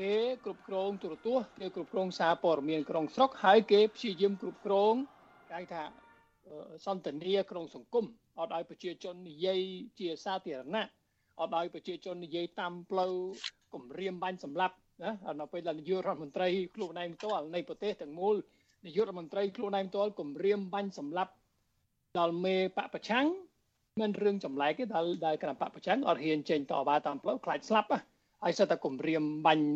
[0.01, 0.15] គេ
[0.45, 4.95] គ្រប់គ្រងទូរទស្សន៍គេគ្រប់គ្រងសារព័ត៌មានក្នុងស្រុកហើយគេព្យាយាមគ្រប់គ្រង
[5.53, 5.83] គេថា
[6.87, 8.05] សន្តានាក្នុងសង្គម
[8.39, 9.61] អត់ឲ្យប្រជាជននិយាយ
[9.99, 10.89] ជាសាធារណៈ
[11.41, 13.13] អត់ឲ្យប្រជាជននិយាយតាមផ្លូវ
[13.75, 15.11] គម្រាមបាញ់សម្លាប់ណា
[15.41, 18.35] នៅពេលដែលនាយករដ្ឋមន្ត្រីខ្លួនឯងផ្ទាល់នៃប្រទេសទាំងមូល
[18.87, 21.33] នាយករដ្ឋមន្ត្រីខ្លួនឯងផ្ទាល់គម្រាមបាញ់សម្លាប់
[22.19, 23.27] ដល់មេបពប្រឆាំង
[24.01, 27.89] មិនរឿងចម្លែកទេដែលដែលគណៈបពប្រឆាំងអត់ហ៊ានចេញតវ៉ាតាមផ្លូវខ្លាចស្លាប់
[28.43, 29.67] ហើយសិតតែគម្រាមបាញ់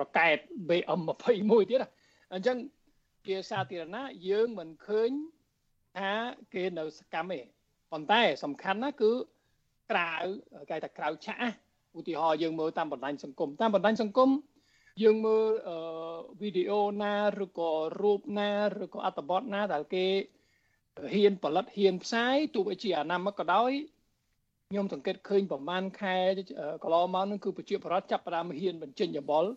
[0.00, 0.38] រកែត
[0.68, 1.80] BM21 ទៀត
[2.34, 2.56] អញ្ចឹង
[3.26, 5.10] ជាសាធារណៈយើងមិនឃើញ
[5.98, 6.12] ថា
[6.54, 7.40] គេនៅសកម្មទេ
[7.92, 9.12] ប៉ុន្តែសំខាន់ណាគឺ
[9.92, 10.10] ក្រៅ
[10.70, 11.38] គេថាក្រៅឆាក
[11.98, 14.30] ឧទាហរណ៍យើងមើលតាមបណ្ដាញសង្គមតាមបណ្ដាញសង្គម
[15.02, 15.46] យើងមើល
[16.40, 17.14] វីដេអូណា
[17.44, 17.70] ឬក៏
[18.00, 18.50] រូបណា
[18.82, 20.06] ឬក៏អត្ថបទណាដែលគេ
[21.12, 23.72] ហ៊ានផលិតហ៊ានផ្សាយទោះបីជាអាណាមកក៏ដោយ
[24.70, 26.16] ខ្ញុំសង្កេតឃើញប្រហែលខែ
[26.82, 29.50] កន្លងមកនឹងគឺប្រជាប្រដ្ឋចាប់ផ្ដើមហ៊ានបញ្ចេញយោបល់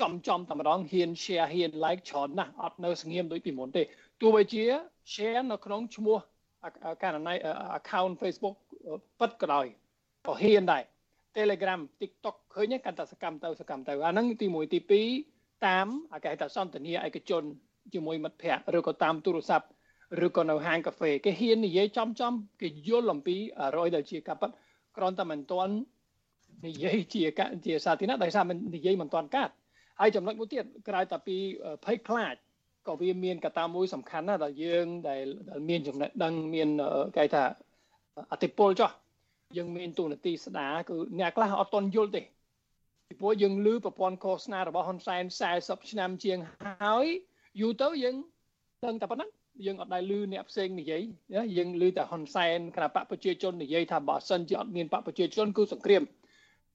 [0.00, 3.82] ចំចំតែម្ដងហ៊ាន share ហ៊ាន like ច្រើនណាស់អត់នៅស្ងៀមដូចពីមុនទេ
[4.20, 4.62] ទោះបីជា
[5.12, 6.18] share នៅក្នុងឈ្មោះ
[7.02, 7.34] ករណី
[7.78, 8.56] account Facebook
[9.20, 9.66] ពិតក៏ដោយ
[10.26, 10.82] ក៏ហ៊ានដែរ
[11.36, 14.78] Telegram TikTok ឃើញកាន់តែសកម្មទៅសកម្មទៅអាហ្នឹងទី1ទី
[15.22, 17.42] 2តាមអាគេហៅថាសន្ទនាឯកជន
[17.94, 19.66] ជាមួយមិត្តភ័ក្តិឬក៏តាមទូរស័ព្ទ
[20.26, 23.36] ឬក៏នៅហាងកាហ្វេគេហ៊ាននិយាយចំចំគេយល់អំពី
[23.76, 24.50] រយដែលជាការប៉ັດ
[24.96, 25.74] គ្រាន់តែមិនទាន់
[26.66, 27.22] និយាយជា
[27.66, 29.52] ជាសាធារណៈដោយសារមិននិយាយមិនទាន់កាត់
[30.00, 31.36] ហើយចំណុចមួយទៀតក្រៅតែពី
[31.84, 32.34] ភ័យខ្លាច
[32.88, 35.24] ក៏វាមានកត្តាមួយសំខាន់ណាស់ដែលយើងដែល
[35.68, 36.68] មានចំណេះដឹងមាន
[37.16, 37.42] គេថា
[38.32, 38.90] អតិពលចុះ
[39.56, 42.22] យើងមានទូនាទីស្ដារគឺអ្នកខ្លះអត់តន់យល់ទេ
[43.08, 45.22] ពីព្រោះយើងឮប្រព័ន្ធឃោសនារបស់ហ៊ុនសែន
[45.56, 47.06] 40ឆ្នាំជាងហើយ
[47.60, 48.16] យូរទៅយើង
[48.86, 49.30] ដឹងតែប៉ុណ្ណឹង
[49.66, 51.02] យើងអត់ដែលឮអ្នកផ្សេងនិយាយ
[51.56, 56.02] យើងឮតែហ៊ុនសែនគណៈបកប្រជាជននិយាយថាបើសិនជាអត់មានបកប្រជាជនគឺសង្គ្រាម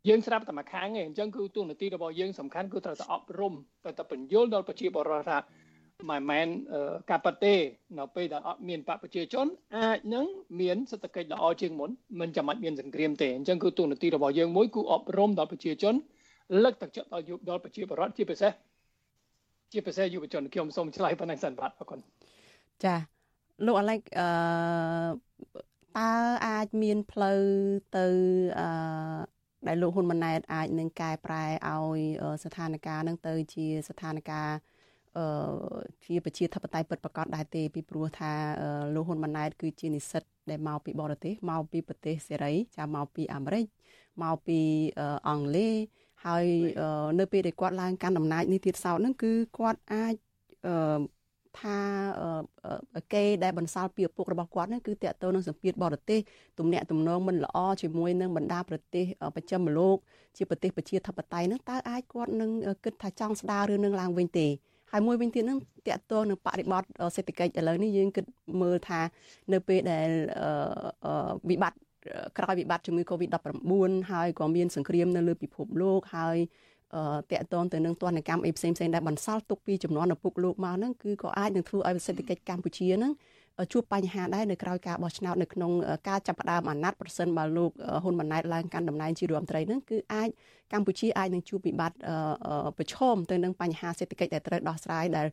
[0.10, 5.38] យើងស្រាប់តែមួយខាងឯងអញ្ចឹងគឺទូនាទីរបស់យើងសំខាន់គឺត្រូវតែអប់រំត្រូវតែបញ្យល់ដល់ប្រជាពលរដ្ឋថា
[6.10, 6.48] មិនមែន
[7.10, 7.56] ការប៉ັດទេ
[8.00, 9.48] នៅពេលដែលអត់មានបកប្រជាជន
[9.78, 10.26] អាចនឹង
[10.62, 11.90] មានសេដ្ឋកិច្ចល្អជាងមុន
[12.20, 15.96] មិនចាំបាច់មានសង្គ្រាមទេអញ្ចឹងគឺទូនាទីរបស់យើងមួយគឺអប់រំដល់ប្រជាជន
[16.64, 18.52] លើកទឹកចិត្តដល់យុដល់ប្រជាពលរដ្ឋជាពិសេស
[19.72, 22.00] ជាពិសេសយុវជនខ្ញុំសូមឆ្លើយប៉ុណ្ណឹងសិនបាទអរគុណ
[22.84, 22.96] ចា
[23.66, 24.28] លោកអាឡិចអឺ
[25.98, 26.12] តើ
[26.48, 27.40] អាចមានផ្លូវ
[27.98, 28.06] ទៅ
[28.60, 28.68] អឺ
[29.68, 32.00] ដែលលោកហ៊ុនម៉ាណែតអាចនឹងកែប្រែឲ្យ
[32.44, 34.73] ស្ថានភាពនឹងទៅជាស្ថានភាព
[35.18, 35.26] អឺ
[36.06, 38.32] ជាប្រជាធិបតេយ្យពិតប្រាកដដែរទេពីព្រោះថា
[38.96, 43.66] លោកហ៊ុនម៉ាណែតគឺជានិស្សិតដែលមកពីបរទេសមកពីប្រទេសសេរីចាំមកពីអាមេរិក
[44.24, 44.60] មកពី
[45.28, 45.74] អង់គ្លេស
[46.26, 46.46] ហើយ
[47.20, 50.14] នៅពេលដែលគាត់ឡើងកាន់អំណាចនេះទៀតសោតហ្នឹងគឺគាត់អាច
[50.68, 51.02] អឺ
[51.62, 51.78] ថា
[53.14, 56.20] គេដែលបន្សល់ពីឪពុករបស់គាត់នេះគឺតកតទៅនឹងសម្ពាធបរទេស
[56.60, 59.06] ទំនាក់ទំនងមិនល្អជាមួយនឹងបណ្ដាប្រទេស
[59.36, 59.98] ប្រចាំលោក
[60.38, 62.52] ជាប្រទេសប្រជាធិបតេយ្យនឹងតើអាចគាត់នឹង
[62.84, 64.48] គិតថាចង់ស្ដាររឿងនឹងឡើងវិញទេ
[64.94, 66.84] ហើយមួយវិញទៀតនឹងតកតទៅនឹងបរិបទ
[67.16, 68.26] សេដ្ឋកិច្ចឥឡូវនេះយើងគិត
[68.62, 69.02] មើលថា
[69.54, 70.10] នៅពេលដែល
[71.50, 71.80] វិបត្តិ
[72.38, 76.38] ក្រោយវិបត្តិជំងឺ Covid-19 ហើយក៏មានសង្គ្រាមនៅលើពិភពលោកហើយ
[77.32, 83.12] តកតងទៅនឹងទណ្ឌកម្មអីផ្សេងផ្សេងដែលបន្សល់ទុកពីចំនួនឪពុកលោកមកហ្នឹងគឺក៏អាចនឹងធ្វើឲ្យសេដ្ឋកិច្ចកម្ពុជាហ្នឹង
[83.72, 85.72] ជួបបញ្ហាដែរនៅក្រៅការបោះឆ្នោតនៅក្នុង
[86.10, 87.72] ការចាប់ផ្ដើមអាណត្តិប្រសិនបើលោក
[88.04, 90.30] ហ៊ុនម៉ាណែតឡើងកាន់តំណែងជារដ្ឋមន្ត្រីហ្នឹងគឺអាច
[90.74, 92.00] កម្ពុជាអាចនឹងជួបវិបត្តិ
[92.78, 95.28] ប្រឈមទៅនឹងបញ្ហាសេដ្ឋកិច្ចដែលត្រូវដោះស្រាយដែល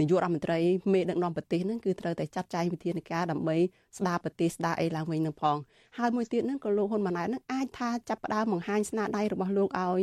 [0.00, 0.58] នាយករដ្ឋមន្ត្រី
[0.92, 3.56] មេដឹកនាំប្រទេសហ្នឹងគឺត្រូវតែចាត់ចែងវិធានការដើម្បី
[3.98, 5.56] ស្ដារប្រទេសស្ដារអីឡើងវិញនឹងផង
[5.98, 10.00] ហើយមួយទៀតហ្នឹងក៏លោកហ៊ុនម៉ាណែតហ្នឹងអាចថាចាប់ផ្ដើមបង្ហាញស្នាដៃរបស់លោកឲ្យ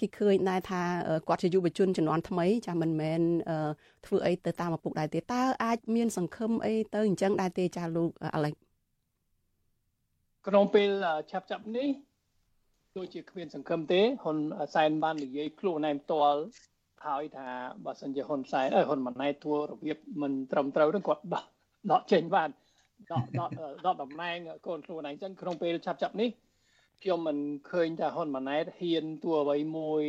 [0.00, 0.82] គេឃើញដែរថា
[1.28, 3.20] គាត់ជាយុវជនជំនាន់ថ្មីចាមិនមែន
[4.06, 8.54] ធ្វើអីទៅតាមឪពុកដែរទេតើអាចមានសង្ឃឹមអីទៅអញ្ចឹងដែរទេចាលោកអាឡិច
[10.46, 10.90] ក្នុងពេល
[11.30, 11.88] ឆាប់ចាប់នេះ
[12.96, 14.36] ដូចជាគ្មានសង្ឃឹមទេហ៊ុន
[14.74, 16.40] សែនបាននិយាយខ្លួនឯងផ្ទាល់
[17.06, 17.48] ហើយថា
[17.84, 21.44] បើសិនជាហ៊ុនសែនអើហ៊ុនម៉ាណែតធ្វើរបៀបមិនត្រឹមត្រូវនឹងគាត់ដោះ
[21.92, 22.48] ដកចេញបាន
[23.12, 23.50] ដកដក
[23.86, 24.36] ដកតំណែង
[24.66, 26.30] កូនខ្លួនឯងចឹងក្នុងពេលឆាប់ចាប់នេះ
[27.02, 27.38] ខ្ញុំមិន
[27.70, 30.04] ឃើញថាហ៊ុនម៉ាណែតហ៊ានទួអ្វីមួយ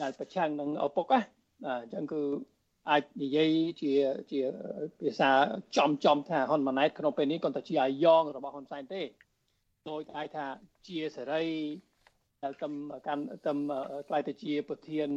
[0.00, 1.20] ដែលប្រឆាំងនឹងឪពុកណា
[1.64, 2.22] អញ្ចឹងគឺ
[2.90, 3.50] អាចនិយាយ
[3.80, 3.92] ជា
[4.32, 4.40] ជា
[5.00, 5.30] ភាសា
[5.76, 9.02] ចំចំថាហ៊ុនម៉ាណែតក្នុងពេលនេះគាត់តែជាអាយ៉ងរបស់ហ៊ុនសែនទេ
[9.90, 10.46] ដោយអាចថា
[10.86, 11.44] ជាសេរី
[12.44, 12.72] ដែលទំ
[13.06, 13.58] កាន់ទំ
[14.08, 15.08] ខ្លាយទៅជាប្រធាន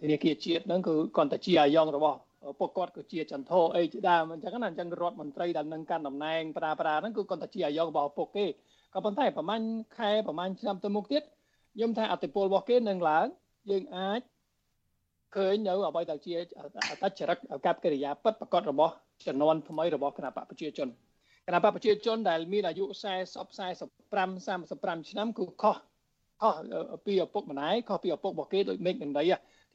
[0.00, 2.18] ធនាគារជាតិហ្នឹងគឺគាត់តែជាអាយ៉ងរបស់
[2.58, 8.46] ពួកគាត់គឺជាចន្ទោអីជាដើមអញ្ចឹងណាអញ្ចឹងរដ្ឋមន្ត្រីដែលនឹងកាន់តំណែងប្រាប្រាហ្នឹងគឺគាត់តែជាអាយ៉ងរបស់ពុកគេ
[8.94, 9.62] ក៏ប៉ុន្តែប្រហែល
[9.98, 11.22] ខែប្រហែលឆ្នាំទៅមុខទៀត
[11.74, 13.26] ខ្ញុំថាអតិពលរបស់គេនឹងឡើង
[13.70, 14.20] យើងអាច
[15.36, 16.34] ឃើញនៅអ្វីដែលជា
[16.90, 18.92] អតចរិតកັບកិរិយាពិតប្រកបរបស់
[19.26, 20.88] ចំនួនថ្មីរបស់គណៈបកប្រជាជន
[21.46, 22.94] គណៈបកប្រជាជនដែលមានអាយុ40
[24.12, 25.76] 45 35ឆ្នាំគឺខុស
[26.42, 26.54] ខុស
[27.06, 29.24] ពីឪពុកម្ដាយខុសពីឪពុករបស់គេដូចមេឃនឹងដី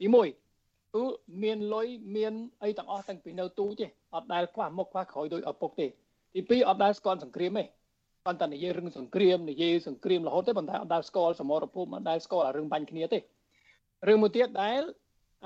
[0.00, 0.06] ទី
[0.46, 1.04] 1គឺ
[1.42, 5.86] មានលុយមានអីទាំងអស់តាំងពីនៅទូទេអត់ដែលខ្វះមុខខ្វះក្រោយដោយឪពុកទេ
[6.34, 7.64] ទី2អត់ដែលស្គាល់សង្គ្រាមទេ
[8.26, 13.18] ប៉ុន្តែនិយាយរឿងសង្គ្រាមនិយាយសង្គ្រាមរហូតទេប៉ុន្តែអត់ដែលស្គាល់សមរភូមិអត់ដែលស្គាល់រឿងបាញ់គ្នាទេ
[14.08, 14.82] រឿងមួយទៀតដែល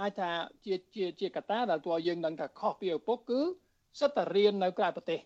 [0.00, 0.30] អាចថា
[0.64, 3.40] ជាជាជាកត្តាដែលតើយើងនឹងថាខុសពីឪពុកគឺ
[4.00, 5.20] សិតតែរៀននៅក្រៅប្រទេស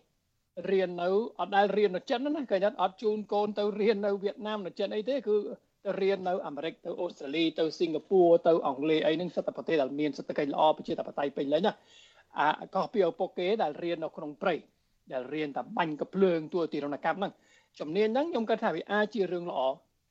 [0.71, 5.66] រៀននៅអត់ដែលរៀននៅចិនណាគេអត់ជូនកូនទៅរៀននៅវៀតណាមនៅចិនអីទេគឺទៅ
[6.01, 11.73] រៀននៅអាមេរិកទៅអូស្ត្រាលីទៅសិង្ហបុរីទៅអង់គ្លេសអីហ្នឹងសិតតែប្រទេសដែលមានសេដ្ឋកិច្ចល្អប្រជាធិបតេយ្យពេញលេញណា
[12.39, 14.53] អាកោះពីឪពុកគេដែលរៀននៅក្នុងព្រៃ
[15.11, 17.31] ដែលរៀនតែបាញ់កភ្លើងទួទីរណកម្មហ្នឹង
[17.79, 19.59] ជំនាញហ្នឹងខ្ញុំគិតថាវាអាចជារឿងល្អ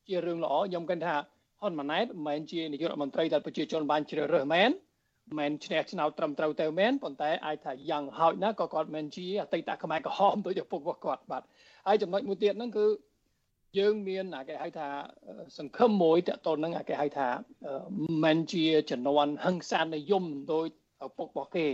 [0.09, 1.17] ជារឿងល្អខ្ញុំគិតថា
[1.61, 4.71] ហ៊ុនម៉ាណែតមិនមែនជានាយករដ្ឋមន្ត្រីដែលប្រជាជនបានជ្រើសរើសមែន
[5.39, 11.43] មិនឈ្នះឆ្នោតត្រឹមត្រូវទៅមែនប៉ុន្តែអាចថាយ៉ាងហោចណាស់ក៏គាត់មិនជាអតីតខ្មែរក្រហមដូចឪពុករបស់គាត់បាទ
[11.87, 12.85] ហើយចំណុចមួយទៀតហ្នឹងគឺ
[13.79, 14.89] យើងមានគេហៅថា
[15.59, 17.29] សង្ឃឹមមួយតទៅនឹងគេហៅថា
[18.25, 20.67] មិនជាចំនួនហឹង្សានិយមដោយ
[21.07, 21.69] ឪពុករបស់គេ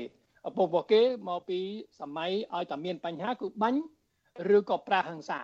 [0.49, 1.61] ឪពុករបស់គេមកពី
[2.01, 3.81] សម័យឲ្យតែមានបញ្ហាគឺបាញ់
[4.57, 5.41] ឬក៏ប្រាហឹង្សា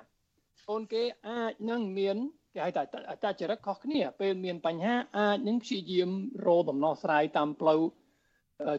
[0.68, 2.16] កូនគេអាចនឹងមាន
[2.54, 6.10] គេហៅថាអតចរិតខុសគ្នាពេលមានបញ្ហាអាចនឹងព្យាយាម
[6.46, 7.80] រកដំណោះស្រាយតាមផ្លូវ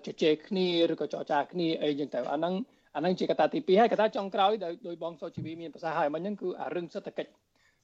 [0.06, 2.54] ជជែកគ្នាឬក៏ចរចាគ្នាអីចឹងទៅអាហ្នឹង
[2.96, 7.32] អាហ្នឹងជាកត្តាទី2ហើយកត្តាចុងក្រោយដោយបងសុជីវីមានប្រសាសន៍ហើយមិញហ្នឹងគឺអារឿងសេដ្ឋកិច្ច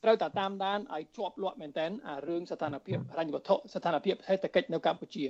[0.06, 5.26] ត្រូវតែតាមដានឲ្យជាប់លាក់មែនតើអារឿងស្ថានភាពហិរញ្ញវត្ថុស្ថានភាពសេដ្ឋកិច្ចនៅកម្ពុជា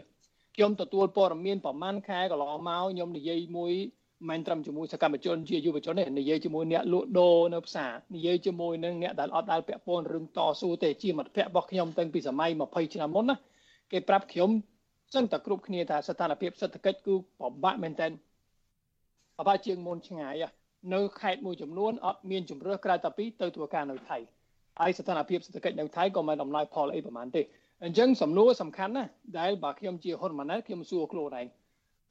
[0.56, 3.74] ខ្ញុំទទួលព័ត៌មានប្រហែលខែកន្លងមកខ្ញុំនិយាយមួយ
[4.30, 13.36] មិនត្រឹមជាមួយសកម្មជនជាយុវជនទេនិយាយជាមួយអ្នកលក់ដូរនៅផ្សារនិយាយជាមួយនឹងអ្នកដែលអត់ដែលពាក់ព័ន្ធរឿងតស៊ូទេជាមិត្តភ័ក្តិរបស់ខ្ញុំតាំងពីសម័យ20ឆ្នាំមុនណា
[13.92, 14.50] គេប្រាប់ខ្ញុំ
[15.14, 18.08] សឹងតែគ្រប់គ្នាថាស្ថានភាពសេដ្ឋកិច្ចគឺពិបាកមែនតើ
[19.38, 20.36] ពិបាកជាងមុនឆ្ងាយ
[20.94, 24.18] នៅខេត្តមួយចំនួនអត់មានជំរឿសក្រៅតែពីទៅធ្វើការនៅថៃ
[24.80, 27.42] ហើយស្ថានភាពសេដ្ឋកិច្ចនៅថៃក៏មិនអំណោយផលអីប្រហែលទេ
[27.84, 29.10] អញ្ចឹងសំណួរសំខាន់ណាស់
[29.40, 31.48] ដែលបើខ្ញុំជាហ៊ុនម៉ាណែតខ្ញុំសួរខ្លួនឯង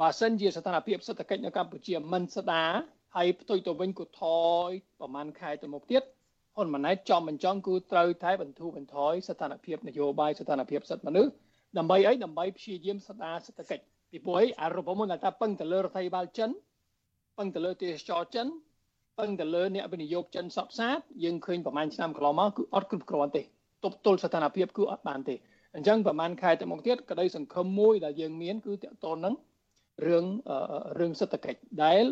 [0.01, 2.73] បើសិនជាស្ថានភាពសេដ្ឋកិច្ចនៅកម្ពុជាមិនស្ដារ
[3.17, 4.25] ហើយផ្ទុយទៅវិញក៏ថ
[4.67, 4.69] យ
[5.01, 6.03] ប្រហែលខែទៅមុខទៀត
[6.57, 11.31] ហ៊ុនម៉ាណែតចំបញ្ចង់គឺត្រូវតែបន្ធូរបន្ថយស្ថានភាពនយោបាយស្ថានភាពសិទ្ធិមនុស្ស
[11.79, 16.51] ដើម្បីអីដើម្បីព្យាយាមស្ដារសេដ្ឋកិច្ចពីព្រោះអីអារ៉ុបមុនថាពឹងទៅលើរដ្ឋាភិបាលចិន
[17.39, 18.47] ពឹងទៅលើទេសចរចិន
[19.19, 23.43] ពឹងទៅលើអ្នកវិនិយោគចិនសពសាតយើងឃើញប្រហែលឆ្នាំកន្លងមកគឺអត់គ្រប់គ្រាន់ទេ
[23.85, 25.35] ទប់ទល់ស្ថានភាពគឺអត់បានទេ
[25.75, 29.35] អញ្ចឹងប្រហែលខែទៅមុខទៀតក្តីសង្ឃឹមមួយដែលយើងមានគឺតកតននឹង
[30.07, 30.25] រឿង
[30.99, 32.05] រឿងសេដ្ឋកិច្ចដែល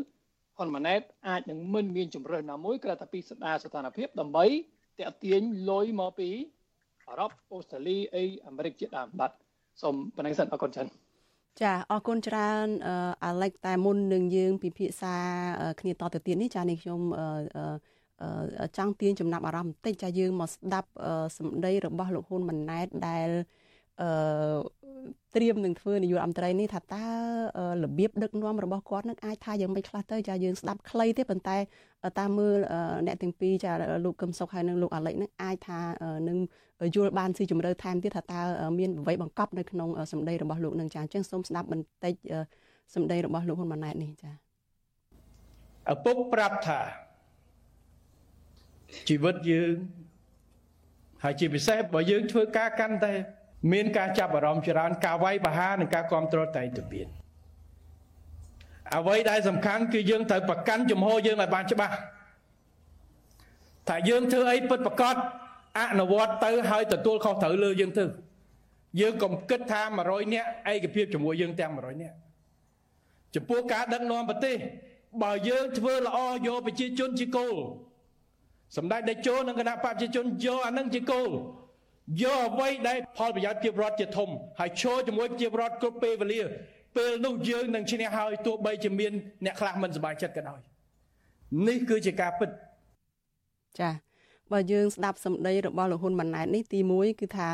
[0.57, 4.47] ហ៊ុនម៉ាណែតអាចនឹងមិនមានជំរើសណាមួយគ្រាន់តែពីស្ដារស្ថានភាពដើម្បី
[4.99, 5.41] តាក់ទាញ
[5.71, 6.31] លុយមកពី
[7.09, 9.33] អឺរ៉ុបអូស្ត្រាលីអីអាមេរិកជាដើមបាទ
[9.83, 11.02] សូមប៉ុណ្ណឹងសិនអរគុណច្រើន
[11.61, 12.67] ចាអរគុណច្រើន
[13.25, 15.17] អាឡិចតែមុននឹងយើងពិភាក្សា
[15.81, 17.01] គ្នាតទៅទៀតនេះចានេះខ្ញុំ
[18.77, 20.89] ចង់ទាញចំណាប់អារម្មណ៍បន្តិចចាយើងមកស្ដាប់
[21.39, 23.29] សម្ដីរបស់លោកហ៊ុនម៉ាណែតដែល
[24.01, 24.09] អឺ
[25.35, 27.07] ត្រៀមនឹងធ្វើនាយករដ្ឋមន្ត្រីនេះថាតើ
[27.83, 31.57] របៀបដឹកនាំរបស់គាត់នឹងអាចថាយ៉ាងម៉េចខ្លះទៅចាយើងស្ដាប់ខ្លីទេប៉ុន្តែ
[32.19, 32.59] តាមមើល
[33.07, 33.73] អ្នកទាំងពីរចា
[34.05, 35.81] លោកកឹមសុខហើយនិងលោកអាលិចនឹងអាចថា
[36.29, 36.39] នឹង
[36.97, 38.41] យល់បានស៊ីជម្រៅថែមទៀតថាតើ
[38.79, 42.15] មានអ្វីបង្កប់នៅក្នុងសម្ដីរបស់លោកនឹងចាអញ្ចឹងសូមស្ដាប់បន្តិច
[42.95, 44.31] សម្ដីរបស់លោកហ៊ុនម៉ាណែតនេះចា
[45.93, 46.81] ឪពុកប្រាប់ថា
[49.09, 49.75] ជីវិតយើង
[51.25, 53.13] ហើយជាពិសេសបើយើងធ្វើការកាន់តែ
[53.73, 57.07] មានការចាប់អារម្មណ៍ច្រើនការវាយប្រហារនិងការគ្រប់គ្រងតែទៅទៀត
[58.97, 61.95] អ្វីដែលសំខាន់គឺយើងត្រូវប្រកាន់ជំហរយើងឲ្យបានច្បាស់
[63.89, 65.17] ថាយើងធ្វើអីពិតប្រកប
[65.79, 68.05] អនុវត្តទៅហើយទទួលខុសត្រូវលើយើងទៅ
[69.01, 72.17] យើងកុំគិតថា100នាក់ឯកភាពជាមួយយើងទាំង100នាក់
[73.35, 74.57] ចំពោះការដឹកនាំប្រទេស
[75.23, 77.55] បើយើងធ្វើល្អយកប្រជាជនជាគោល
[78.77, 81.31] សម្ដេចតេជោនិងគណៈបព្វជិជនយកអានឹងជាគោល
[82.23, 84.29] យកអ្វីដែលផលប្រយោជន៍ជារដ្ឋជាធំ
[84.61, 86.43] ហើយឈរជាមួយជារដ្ឋគ្រប់ពេលវេលា
[86.97, 89.13] ពេលនោះយើងនឹងឈ្នះហើយទោះបីជាមាន
[89.45, 90.61] អ្នកខ្លះមិនសប្បាយចិត្តក៏ដោយ
[91.69, 92.51] នេះគឺជាការពិត
[93.81, 93.91] ចា
[94.53, 97.49] បើយើងស្ដាប់សម្ដីរបស់លោកហ៊ុនម៉ាណែតនេះទី1គឺថា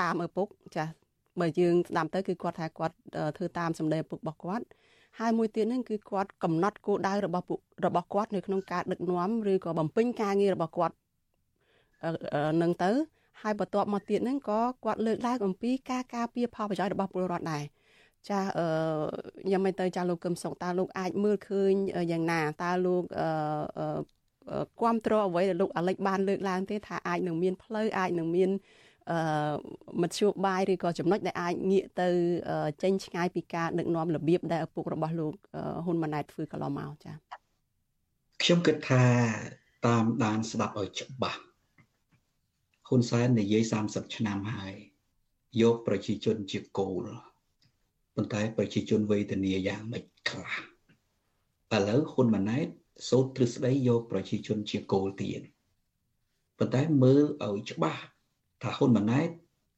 [0.00, 0.46] តាមឪពុក
[0.76, 0.84] ចា
[1.40, 2.94] បើយើងស្ដាប់ទៅគឺគាត់ថាគាត់
[3.36, 4.64] ធ្វើតាមសម្ដីឪពុករបស់គាត់
[5.18, 7.44] ហើយមួយទៀតហ្នឹងគឺគាត់កំណត់គោលដៅរបស់
[7.86, 10.94] របស់គាត់នៅក្នុងការដឹកនាំឬក៏បំពេញការងាររបស់គាត់
[12.62, 12.90] នឹងទៅ
[13.42, 17.64] ហើយបន្ទាប់មកទៀតហ្នឹងក៏គាត់លើកឡើងអំពីការការពារផលប្រយោជន៍របស់ពលរដ្ឋដែរ
[18.28, 18.66] ចាអឺ
[19.50, 21.72] យ៉ាងម៉េចទៅចាលោកកឹមសុខតើលោកអាចមើលឃើញ
[22.12, 24.00] យ៉ាងណាតើលោកអឺ
[24.80, 28.50] គ្រប់គ្រងអ្វីដែលលោកអាលិចបានលើកឡើងទេថាអាចនឹងមានផ្លូវអាចនឹងមាន
[29.10, 29.18] អឺ
[30.02, 32.08] មធ្យោបាយឬក៏ចំណុចដែលអាចងាកទៅ
[32.82, 35.32] ចេញឆ្ងាយពីការដឹកនាំរបៀបដែលឪពុករបស់លោក
[35.84, 37.12] ហ៊ុនម៉ាណែតធ្វើកន្លងមកចា
[38.42, 39.02] ខ្ញុំគិតថា
[39.86, 41.40] តាមដានស្ដាប់ឲ្យច្បាស់
[42.88, 44.74] ហ៊ុនសែននិយាយ30ឆ្នាំហើយ
[45.62, 47.04] យកប្រជាជនជាគោល
[48.14, 50.52] ប៉ុន្តែប្រជាជនវេទនាយ៉ាងម៉េចខ្លះ
[51.76, 52.68] ឥឡូវហ៊ុនម៉ាណែត
[53.08, 55.40] សូត្រទ្រឹស្ដីយកប្រជាជនជាគោលទៀត
[56.58, 58.02] ប៉ុន្តែមើលឲ្យច្បាស់
[58.62, 59.28] ថាហ៊ុនម៉ាណែត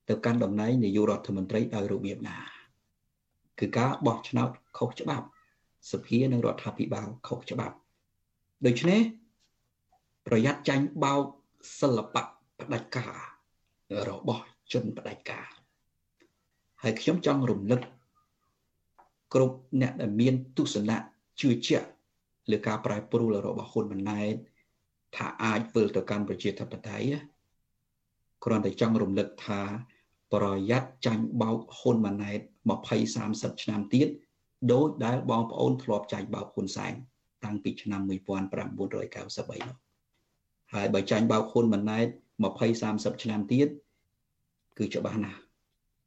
[0.09, 2.39] ទៅកាន់តំណែងនាយករដ្ឋមន្ត្រីដោយរបៀបណា
[3.61, 5.27] គឺការបោះឆ្នោតខុសច្បាប់
[5.91, 7.77] សភានិងរដ្ឋាភិបាលខុសច្បាប់
[8.67, 9.01] ដូច្នេះ
[10.27, 11.23] ប្រយ័ត្នចាញ់បោក
[11.81, 12.25] សិល្បៈ
[12.61, 13.15] ផ្ដាច់ការ
[14.09, 15.49] របស់ជនផ្ដាច់ការ
[16.83, 17.81] ហើយខ្ញុំចង់រំលឹក
[19.35, 20.97] គ្រប់អ្នកដែលមានទស្សនៈ
[21.41, 21.89] ជឿជាក់
[22.51, 24.35] លើការប្រែប្រួលរបស់ហ៊ុនម៉ាណែត
[25.17, 27.15] ថាអាចវិលទៅកាន់ប្រជាធិបតេយ្យ
[28.45, 29.61] គ្រាន់តែចង់រំលឹកថា
[30.35, 34.09] ប្រយ័ត្នចាញ់បោកហ៊ុនម៉ាណែត20 30ឆ្នាំទៀត
[34.73, 36.95] ដោយដែលបងប្អូនធ្លាប់ចាញ់បោកហ៊ុនសែន
[37.45, 39.77] តាំងពីឆ្នាំ1993នោះ
[40.75, 42.07] ហើយបើចាញ់បោកហ៊ុនម៉ាណែត
[42.45, 43.69] 20 30ឆ្នាំទៀត
[44.79, 45.41] គឺច្បាស់ណាស់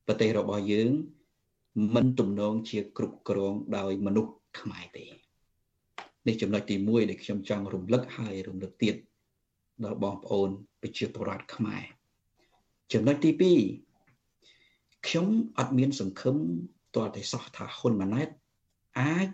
[0.07, 0.91] ប្រទេសរបស់យើង
[1.95, 5.05] មិនទំនងជាគ្រប់គ្រងដោយមនុស្សខ្មែរទេ
[6.27, 8.95] នេះចំណុចទី1ដែលខ្ញុំចង់រំលឹកហើយរំលឹកទៀត
[9.83, 10.49] ដល់បងប្អូន
[10.81, 11.83] ប្រជាពលរដ្ឋខ្មែរ
[12.93, 13.31] ចំណុចទី
[14.19, 16.35] 2ខ្ញុំអត់មានសង្ឃឹម
[16.95, 18.29] តើតែសោះថាហ៊ុនម៉ាណែត
[18.99, 19.29] អាច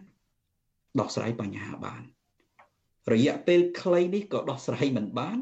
[1.00, 2.04] ដោះស្រាយបញ្ហាបាន
[3.14, 5.38] រយៈពេលខ្លីនេះក៏ដោះស្រាយមិនបាន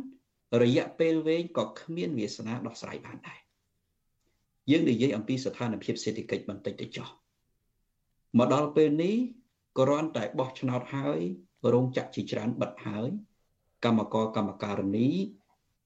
[0.63, 3.39] រយៈពេលវែងក៏គ្មានវាសនាដោះស្រាយបានដែរ
[4.71, 7.07] យើងនិយាយអំពីស្ថានភាពសេដ្ឋកិច្ចបន្តិចទៅចុះ
[8.37, 9.15] មកដល់ពេលនេះ
[9.79, 11.19] គ្រាន់តែបោះឆ្នោតហើយ
[11.73, 13.09] រោងចក្រជាច្រើនបិទហើយ
[13.85, 15.09] កម្មករកម្មការិនី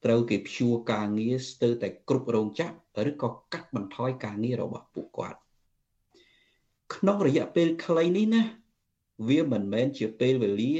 [0.05, 2.61] ត្រូវគេព្យួរការងារស្ទើរតែគ្រប់រោងច
[2.95, 5.39] ក្រឬក៏កាត់បន្ថយការងាររបស់ពួកគាត់
[6.95, 8.43] ក្នុងរយៈពេលខ្លីនេះណា
[9.27, 10.75] វាមិនមែនជាពេលវេលា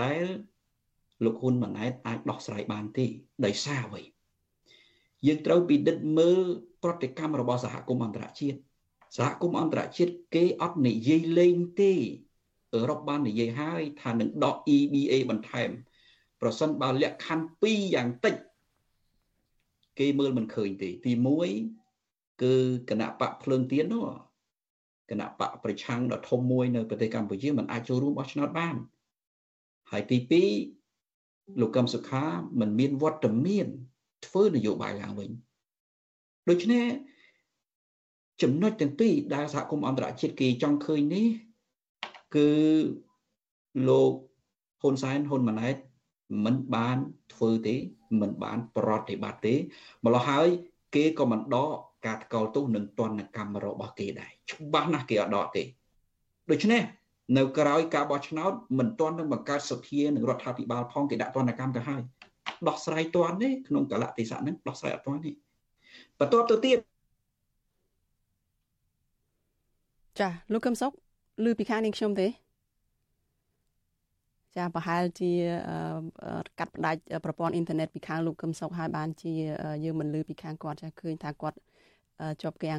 [0.00, 0.24] ដែល
[1.24, 3.06] លោកហ៊ុនម៉ាណែតអាចដោះស្រាយបានទេ
[3.44, 4.02] ដោយសារអ្វី
[5.26, 6.40] យើងត្រូវពិនិត្យមើល
[6.82, 8.58] ប្រតិកម្មរបស់សហគមន៍អន្តរជាតិ
[9.16, 11.92] សហគមន៍អន្តរជាតិគេអត់និយាយលេងទេ
[12.74, 15.70] អឺរ៉ុបបាននិយាយហើយថានឹងដក EBA បន្ថែម
[16.40, 18.34] ប្រសិនបើលក្ខខណ្ឌ2យ៉ាងតិច
[19.98, 21.12] គេមើលមិនឃើញទេទី
[21.76, 22.54] 1គឺ
[22.90, 24.06] គណៈបកភ្លើងទៀននោះ
[25.10, 28.76] គណៈបកប្រឆាំងដ៏ធំមួយនៅប្រទេសកម្ពុជាមិនអាចចូលរួមបោះឆ្នោតបាន
[29.90, 30.18] ហើយទី
[30.90, 32.24] 2លោកកឹមសុខា
[32.60, 33.66] មិនមានវត្តមាន
[34.26, 35.30] ធ្វើនយោបាយឡើងវិញ
[36.48, 36.86] ដូច្នេះ
[38.42, 41.26] ចំណុចទាំងពីរដែលសហគមន៍អន្តរជាតិគេចង់ឃើញនេះ
[42.34, 42.50] គឺ
[43.88, 44.12] លោក
[44.80, 45.76] ហ៊ុនសែនហ៊ុនម៉ាណែត
[46.44, 46.96] មិនបាន
[47.34, 47.76] ធ្វើទេ
[48.20, 49.54] មិនបានប្រតិបត្តិទេ
[50.04, 50.48] ម្ល៉េះហើយ
[50.94, 51.70] គេក៏មិនដក
[52.06, 55.62] ការថ្កោលទោសនឹងទណ្ឌកម្មរបស់គេដែរច្បាស់ណាស់គេអត់ដកទេ
[56.50, 56.82] ដូច្នេះ
[57.36, 62.02] នៅក្រៅការបោះឆ្នោតមិនទាន់នឹងបង្កើតសភានិងរដ្ឋាភិបាលផងគេដាក់ទណ្ឌកម្មទៅហើយ
[62.68, 65.30] ដោះស្រាយទាន់ទេក្នុងកលៈទេសៈហ្នឹងដោះស្រាយអត់ទាន់ទេ
[66.18, 66.78] បន្ទាប់ទៅទៀត
[70.20, 70.92] ចាលោកកឹមសុខ
[71.46, 72.28] ឮពីខាងនេះខ្ញុំទេ
[74.56, 75.30] ចាប្រហែលជា
[76.58, 79.32] កាត់ផ្ដាច់ប្រព័ន្ធអ៊ីនធឺណិតពីខាងលោកកឹមសុខហើយបានជា
[79.84, 81.58] យើងមិនឮពីខាងគាត់ចាឃើញថាគាត់
[82.42, 82.78] ជាប់គាំង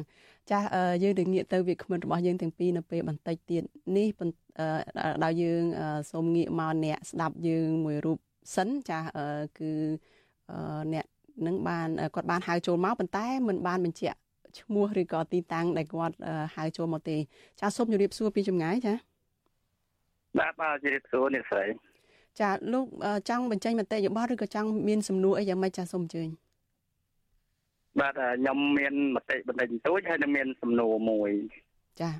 [0.50, 0.66] ចាស់
[1.02, 3.62] យើងនឹងងាកទៅវាគ្មិនរបស់យើងទាំងពីរនៅពេលបន្តិចទៀត
[3.96, 4.08] នេះ
[5.24, 5.62] ដល់យើង
[6.10, 8.18] សូមងាកមកអ្នកស្ដាប់យើងមួយរូប
[8.56, 9.08] សិនចាស់
[9.58, 9.72] គឺ
[10.92, 11.06] អ្នក
[11.46, 14.18] នឹងបានគាត់បានហៅចូលមកប៉ុន្តែមិនបានបញ្ជាក់
[14.58, 16.16] ឈ្មោះឬក៏ទីតាំងដែលគាត់
[16.56, 17.16] ហៅចូលមកទេ
[17.60, 18.94] ចាសូមជម្រាបសួរពីចម្ងាយចា
[20.38, 21.64] បាទបាទជម្រាបសួរអ្នកស្រី
[22.40, 22.86] ចាលោក
[23.28, 26.28] ចង់បញ្ចេញមតិយោបល់ឬក៏ចង់មានសំណួរអីយ៉ាងម៉េចចាសូមអញ្ជើញ
[28.00, 31.32] បាទខ្ញុំមានមតិបន្តិចបន្តួចហើយនឹងមានសំណួរមួយ
[32.00, 32.10] ចា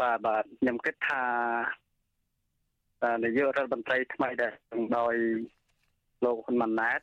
[0.00, 1.22] បាទបាទខ្ញុំគិតថា
[3.24, 4.52] នាយករដ្ឋមន្ត្រីថ្មីដែល
[4.98, 5.14] ដោយ
[6.24, 7.00] លោកហ៊ុនម៉ាណែត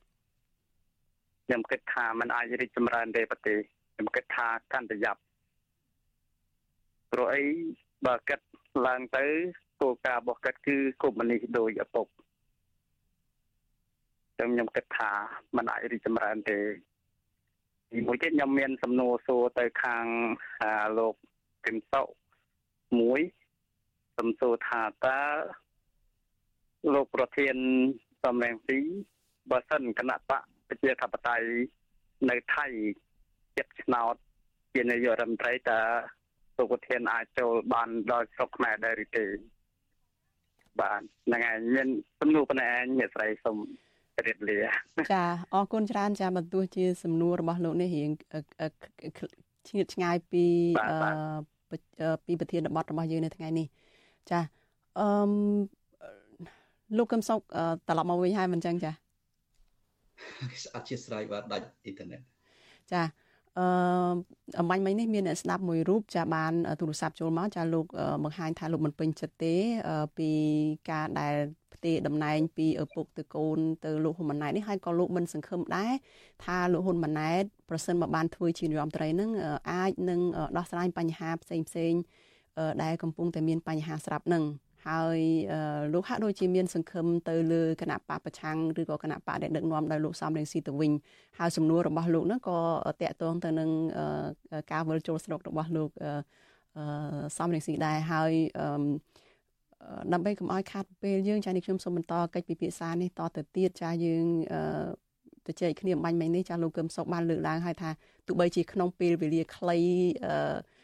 [1.45, 3.59] ខ្ញុំគិតថាมันអាចរីកចម្រើនទេប្រទេស
[3.99, 5.21] ខ្ញុំគិតថាកាន់តែយ៉ាប់
[7.11, 7.43] ព្រោះអី
[8.05, 8.39] បើគិត
[8.87, 9.25] ឡើងទៅ
[9.81, 12.07] គោលការណ៍របស់គាត់គឺកុម្មុយនីសដោយឪពុក
[14.35, 15.11] ខ្ញុំខ្ញុំគិតថា
[15.55, 16.57] มันអាចរីកចម្រើនទេ
[17.91, 20.05] ទីមួយទៀតខ្ញុំមានសំណួរសួរទៅខាង
[20.97, 21.15] លោក
[21.65, 22.01] គឹមសុ
[22.99, 23.21] មួយ
[24.17, 25.21] សំសួរថាតើ
[26.93, 27.55] លោកប្រធាន
[28.23, 28.79] សំរងស៊ី
[29.49, 31.49] បើសិនគណៈបកប្រជាធិបតេយ្យ
[32.29, 32.67] នៅថៃ
[33.59, 34.15] ចិត្តឆ្នោត
[34.73, 35.79] ជានាយករដ្ឋមន្ត្រីតើ
[36.57, 39.25] លោកប្រធានអាចចូលបានដល់ស្រុកខ្មែរដែរឬទេ
[40.79, 41.87] បាទហ្នឹងហើយមាន
[42.19, 43.57] សំណួរប៉ុណ្ណេះឯងអ្នកស្រីសូម
[44.27, 44.59] រៀបលា
[45.13, 48.11] ចាអរគុណច្រើនចាបើទោះជាសំណួររបស់លោកនេះរៀង
[49.67, 50.45] ឆ្ងាយឆ្ងាយពី
[52.25, 53.67] ពីប្រធានបទរបស់យើងនៅថ្ងៃនេះ
[54.31, 54.39] ចា
[54.99, 55.07] អឺ
[56.97, 57.39] លោកកឹមសុខ
[57.87, 58.91] ត្រឡប់មកវិញហើយមិនចឹងចា
[60.75, 62.21] អធិស្ឋានបាទដាច់អ៊ីនធឺណិត
[62.91, 63.01] ចា
[63.57, 63.65] អឺ
[64.59, 67.85] អំបញ្ញមិញនេះមានអ្នកស្ដាប់មួយរូបចាបានទូរស័ព្ទចូលមកចាលោក
[68.23, 69.55] បង្ហាញថាលោកមិនពេញចិត្តទេ
[70.17, 70.29] ពី
[70.91, 71.33] ការដែល
[71.73, 75.93] ផ្ទេរតំណែងពីឪពុកទៅកូនទៅលោកហ៊ុនម៉ាណែតនេះហើយក៏លោកមិនសង្ឃឹមដែរ
[76.45, 79.31] ថាលោកហ៊ុនម៉ាណែតប្រសិនបើបានធ្វើជានាយរដ្ឋមន្ត្រីនឹង
[79.71, 80.19] អាចនឹង
[80.57, 81.93] ដោះស្រាយបញ្ហាផ្សេងផ្សេង
[82.83, 84.43] ដែលកំពុងតែមានបញ្ហាស្រាប់នឹង
[84.89, 85.19] ហើយ
[85.93, 90.91] លោកហាក់ដូចជាមានសង្ឃឹមទៅលើគណៈបកប្រឆាំងឬក៏គណៈបកដែលដឹកនាំដោយលោកសំរងស៊ីទៅវិញ
[91.39, 92.57] ហើយសំណួររបស់លោកនោះក៏
[93.01, 93.69] តាក់ទងទៅនឹង
[94.71, 95.89] ការវិលចូលស្រុករបស់លោក
[97.37, 98.31] សំរងស៊ីដែរហើយ
[100.13, 104.25] ដើម្បីកុំឲ្យខាត់ពេលយើងចានេះខ្ញុំសូមបន្តកិច្ចពិភាក្សានេះតទៅទៀតចាយើង
[105.47, 107.89] ទៅជែកគ្នាបាញ់មិញនេះចាលោកកឹមសុខបានលើកឡើងហើយថា
[108.27, 109.77] ទោះបីជាក្នុងពេលវេលាខ្លី
[110.25, 110.78] អឺ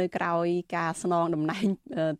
[0.00, 0.46] នៅក្រោយ
[0.76, 1.66] ការស្នងតំណែង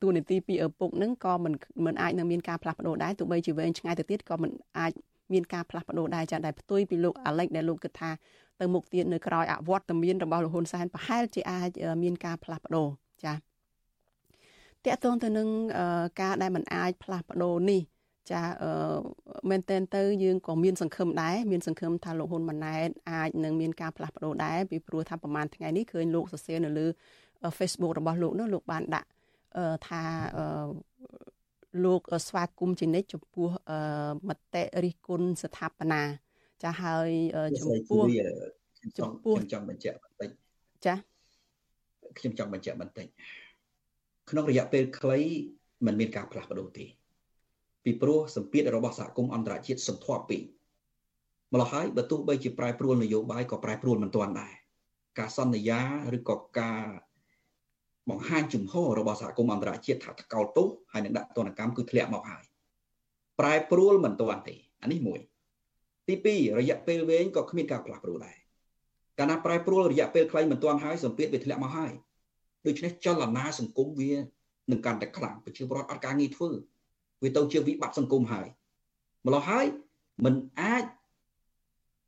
[0.03, 1.55] ទូនីតិពីឪពុកនឹងក៏មិន
[1.85, 4.93] មិនអាចនឹងមានការផ្លាស់ប្ដូរដែរទោះបីជាវែងឆ្ងាយទៅទៀតក៏មិនអាច
[5.33, 8.11] មានការផ្លាស់ប្ដូរដែរចាដែលផ្ទុយពីលោកអាឡិចដែលលោកគិតថា
[8.61, 11.71] ទៅមុខទៀតនៅក្រោយអវត្តមានរបស់លោកហ៊ុនសែនប្រហែលជាអាច
[12.03, 12.89] មានការផ្លាស់ប្ដូរ
[13.25, 13.39] ចាត
[14.87, 15.49] កតងទៅនឹង
[16.21, 17.83] ការដែលมันអាចផ្លាស់ប្ដូរនេះ
[18.33, 18.43] ចា
[19.51, 26.87] មែនតែនទៅយើងក៏មានសង្ឃឹមដែរមានសង្ឃឹមថាលោកហ៊ុនម៉ាណែតអាចនឹងមានការផ្លាស់ប្ដូរដែរពីព្រោះថាប្រហែលថ្ងៃនេះឃើញលោកសរសេរនៅលើ
[27.59, 29.09] Facebook របស់លោកនោះលោកបានដាក់
[29.89, 30.03] ថា
[31.85, 33.49] លោកស្វាគមន៍ជានិច្ចចំពោះ
[34.29, 36.03] មតិរិះគន់ស្ថាបនា
[36.63, 37.11] ចាហើយ
[37.59, 38.03] ចំពោះ
[38.99, 40.31] ចំពោះខ្ញុំចង់បញ្ជាក់បន្តិច
[40.87, 40.95] ចា
[42.19, 43.07] ខ្ញុំចង់បញ្ជាក់បន្តិច
[44.31, 45.19] ក្នុងរយៈពេលខ្លី
[45.87, 46.85] มันមានការផ្លាស់ប្ដូរទេ
[47.85, 50.43] ពីព្រោះសម្ពាធរបស់សហគមន៍អន្តរជាតិសន្ធាប់ពេក
[51.53, 54.53] ម្ល៉េះហើយបើទោះបីជាប្រែប្រួលនយោបាយក៏ប្រែប្រួលមិនទាន់ដែរ
[55.19, 55.81] ការសន្យា
[56.17, 56.83] ឬក៏ការ
[58.11, 62.45] បង្ហាញជំហររបស់សហគមន៍អន្តរជាតិថាថ្កោលទោសហើយនឹងដាក់ទណ្ឌកម្មគឺធ្លាក់មកហើយ
[63.41, 65.21] ប្រែប្រួលមិនទាន់ទេអានេះមួយ
[66.09, 68.37] ទី2រយៈពេលវែងក៏គ្មានការផ្លាស់ប្ដូរដែរ
[69.19, 71.93] កាលណាប្រែប្រួលរយៈពេលខ្លីមិនទាន់ហើយសម្ពាធវាធ្លាក់មកហើយ
[72.67, 74.13] ដូច្នេះចលនាសង្គមវា
[74.71, 76.51] នឹងកាន់តែខ្លាំងប្រជាពលរដ្ឋអត់ការងារធ្វើ
[77.23, 78.49] វាទៅជាវិបត្តិសង្គមហើយ
[79.27, 79.67] ម្ល៉េះហើយ
[80.25, 80.85] มันអាច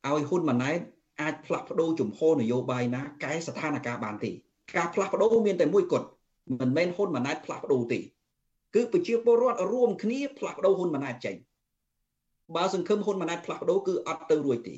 [0.07, 0.81] ឲ្យហ៊ុនម៉ាណែត
[1.21, 4.31] អាចផ្លាស់ប្ដូរជំហរនយោបាយណាកែស្ថានភាពបានទេ
[4.77, 6.07] ការផ្លាស់ប្ដូរមានតែមួយគត់
[6.61, 7.99] មិនមែនហ៊ុនម៉ាណែតផ្លាស់ប្ដូរទេ
[8.75, 11.37] គឺប្រជាពលរដ្ឋរួមគ្នាផ្លាស់ប្ដូរហ៊ុនម៉ាណែតចេញ
[12.57, 14.75] បើសង្ឃឹមហ៊ុនម៉ាណែតផ្លាស់ប្ដូរគឺអត់ទៅរួចទេ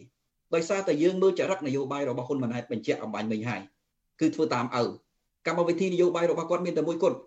[0.54, 3.62] ដោយសារតែយើងមើលចរិតនយោបាយរបស់ហ៊ុនម៉ាណែតបញ្ជាក់អំបញ្ញមិញហើយ
[4.20, 4.82] គឺធ្វើតាមឪ
[5.46, 7.18] កម្មវិធីនយោបាយរបស់គាត់មានតែមួយគត់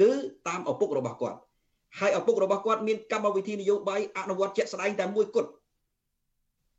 [0.00, 0.10] គឺ
[0.48, 1.38] តាមឪពុករបស់គាត់
[1.98, 5.50] ហើយឪពុករបស់គាត់មានកម្មវិធីនយោបាយអនុវត្តជាក់ស្ដែងតែមួយគត់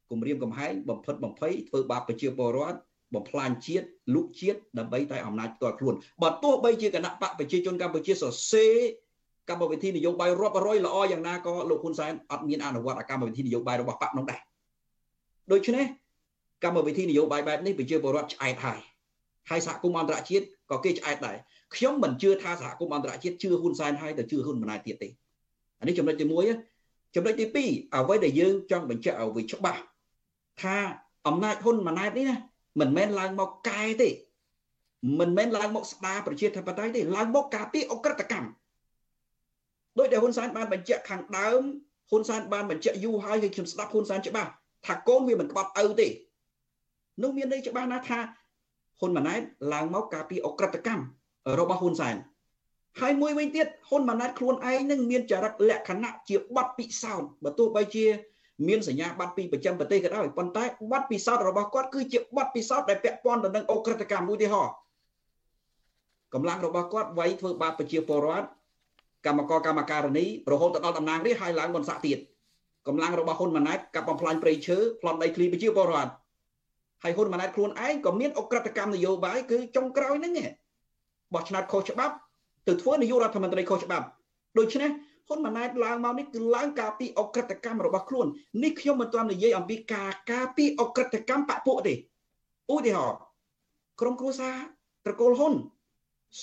[0.10, 2.80] គម្រាមកំហែងបំផិតបំភ័យធ្វើបាបប្រជាពលរដ្ឋ
[3.16, 3.86] បំផ្លាញជាតិ
[4.16, 8.76] លុកជាតិដើម្បីតែអំណាចផ្ទាល់ខ្លួនបើទោះបីជាគណៈបកប្រជាជនកម្ពុជាសរសេរ
[9.50, 14.42] កម្មវិធីនយោបាយរាប់រយល្អយ៉ាងណាក៏លោកហ៊ុនសែនអត់មានអនុវត្តកម្មវិធីនយោបាយរបស់បកនោះដែរ
[15.52, 15.86] ដូច្នេះ
[16.64, 18.80] កម្មវិធីនយោបាយបែបនេះប្រជាពលរដ្ឋឆ្អែតហើយ
[19.50, 21.38] ហើយសហគមន៍អន្តរជាតិក៏គេឆ្អែតដែរ
[21.76, 25.10] ខ្ញុំមិនជឿថាសហគមន៍អន្តរជាតិជឿហ៊ុនសែនហើយទៅជឿហ៊ុនម៉ាណែតទៀតទេ
[25.80, 26.26] អានេះចំណុចទី
[26.70, 29.80] 1ចំណុចទី2អ្វីដែលយើងចង់បញ្ជាក់ឲ្យវាច្បាស់
[30.62, 30.76] ថា
[31.28, 32.36] អំណាចហ៊ុនម៉ាណែតនេះណា
[32.80, 34.10] មិនមែនឡើងមកកែទេ
[35.20, 38.50] មិនមែនឡើងមកស្ដារប្រជាធិបតេយ្យទេឡើងមកការពារអក្រិតកម្ម
[39.98, 41.62] ដោយដែលហ៊ុនសែនបានបញ្ជាក់ខាងដើម
[42.10, 44.50] ហ៊ុនសែនបានបញ្ជាក់យូរហើយគឺខ្ញុំស្ដាប់ហ៊ុនសែនច្បាស់
[44.86, 46.08] ថាកូនវាមិនក្បត់ឪទេ
[47.22, 48.20] នោះមានន័យច្បាស់ណាស់ថា
[49.00, 49.42] ហ៊ុនម៉ាណែត
[49.74, 51.04] ឡើងមកការពារអក្រិតកម្ម
[51.60, 52.16] របស់ហ៊ុនសែន
[53.00, 58.06] ហើយមួយវិញទៀតហ៊ុនម៉ាណែតខ្លួនឯងនឹងមានចរិតលក្ខណៈជាបាត់ពិសោធន៍បើទោះបីជា
[58.68, 64.64] មានសញ្ញាបត្រពីប្រចាំប្រទេសក៏ដោយប៉ុន្តែបទពិសោធន៍របស់គាត់គឺជាបទពិសោធន៍ដែលពាក់ព័ន្ធទៅនឹងអ ுக ្រិតកម្មមួយទីហោ
[66.34, 68.48] កម្លាំងរបស់គាត់វាយធ្វើបាបប្រជាពលរដ្ឋ
[69.26, 72.18] កម្មករកម្មការនីរហូតដល់តំណាងរាស្ត្រហើយឡើងបនស័កទៀត
[72.88, 76.12] កម្លាំងរបស់ហ៊ុនម៉ាណែតកាប់បំផ្លាញព្រៃឈើប្លន់ដីធ្លីប្រជាពលរដ្ឋ
[77.04, 80.34] ហើយហ៊ុនម៉ាណែតខ្លួនឯងក៏មានអ ுக ្រិតកម្មនយោបាយគឺចុងក្រោយហ្នឹង
[81.34, 82.16] បោះឆ្នោតខុសច្បាប់
[82.68, 84.06] ទៅធ្វើនាយករដ្ឋមន្ត្រីខុសច្បាប់
[84.58, 84.90] ដូច្នេះ
[85.30, 88.28] ហ៊ុនម៉ាណែតឡើងមកនេះគឺឡើងការពីអក្រិតកម្មរបស់ខ្លួន
[88.64, 91.94] នេះខ្ញុំមិនទាន់និយាយអំពីការការពីអក្រិតកម្មបពុទេ
[92.74, 93.20] ឧទាហរណ៍
[94.02, 94.56] ក្រុមគ្រួសារ
[95.06, 95.54] ត្រកូលហ៊ុន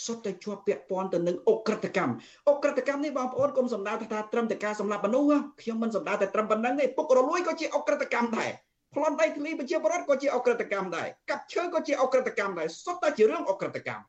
[0.05, 2.15] សុទ្ធតែជាប់ពាក់ព័ន្ធទៅនឹងអក្រិតកម្ម
[2.51, 8.51] អក្រិតកម្មនេះបងប្អូនកុំសម្ដៅថាត្រឹមតែការសម្លាប់មនុស្សខ្ញុំមិនសម្ដៅតែត្រឹមប៉ុណ្្នឹងទេពុករលួយក៏ជាអក្រិតកម្មដែរ
[8.95, 14.05] ប្លន់ដីធ្លីប្រជាពលរដ្ឋក៏ជាអក្រិតកម្មដែរកាប់ឈើក៏ជាអក្រិតកម្មដែរសុទ្ធតែជារឿងអក្រិតកម្ម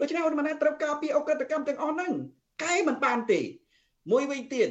[0.00, 2.12] ដូច្នេះហ៊ុនម៉ាណែតត្រូវការពីអក្រិតកម្មទាំងអស់ហ្នឹង
[2.62, 3.40] កែមិនបានទេ
[4.10, 4.68] មួយវិញទៀត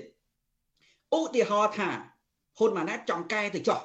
[1.18, 1.90] ឧទាហរណ៍ថា
[2.58, 3.80] ហ៊ុនម៉ាណែតចង់កែទៅចោះ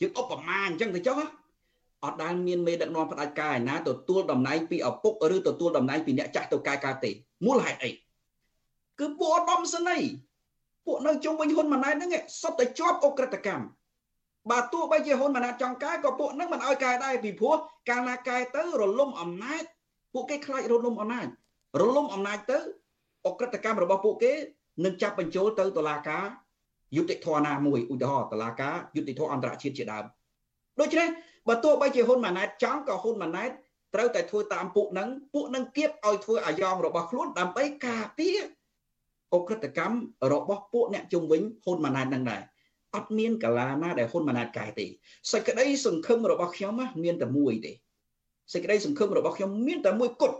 [0.00, 1.20] យើងឧបមាអញ្ចឹងទៅចោះ
[2.04, 7.10] អត់ដែលមានមេដឹកនាំផ្ដាច់ការឯណាទទួលតំណែងពីឪពុកឬទទួលតំណែងពីអ្នកចាស់ទៅកែការទេ
[7.46, 7.90] មូលហេតុអី
[8.98, 10.10] គឺពួកឧត្តមសេនីយ៍
[10.86, 12.10] ពួកនៅជុំវិញហ៊ុនម៉ាណែតហ្នឹង
[12.42, 13.66] សុទ្ធតែជាប់អ ுக ្រិតកម្ម
[14.50, 17.56] បើទោះបីជាហ៊ុនម៉ាណែតចង់កែក៏ពួកហ្នឹងមិនឲ្យកែដែរពីព្រោះ
[17.88, 19.62] កាលណាកែទៅរលំអំណាច
[20.12, 21.26] ពួកគេខ្លាចរលំអំណាច
[21.80, 22.58] រលំអំណាចទៅ
[23.26, 24.32] អក្រិតកម្មរបស់ពួកគេ
[24.84, 26.24] នឹងចាប់បញ្ចូលទៅតុលាការ
[26.96, 30.04] យុតិធធណាមួយឧទាហរណ៍តុលាការយុតិធធអន្តរជាតិជាដើម
[30.80, 31.08] ដូច្នេះ
[31.48, 33.50] បើទោះបីជាហ៊ុនម៉ាណែតចង់ក៏ហ៊ុនម៉ាណែត
[33.94, 38.38] ត្រូវតែធ្វើតាមពួកនឹងពួកនឹងគៀបឲ្យធ្វើអាយ៉ងរបស់ខ្លួនដើម្បីការពារ
[39.34, 39.96] អក្រិតកម្ម
[40.32, 42.42] របស់ពួកអ្នកជំវិញហ៊ុនម៉ាណែតនឹងដែរ
[42.94, 44.86] អត់មានកាលាណាដែលហ៊ុនម៉ាណែតកែទេ
[45.32, 47.72] សេចក្តីសង្ឃឹមរបស់ខ្ញុំមានតែមួយទេ
[48.52, 50.36] សេចក្តីសង្ឃឹមរបស់ខ្ញុំមានតែមួយគត់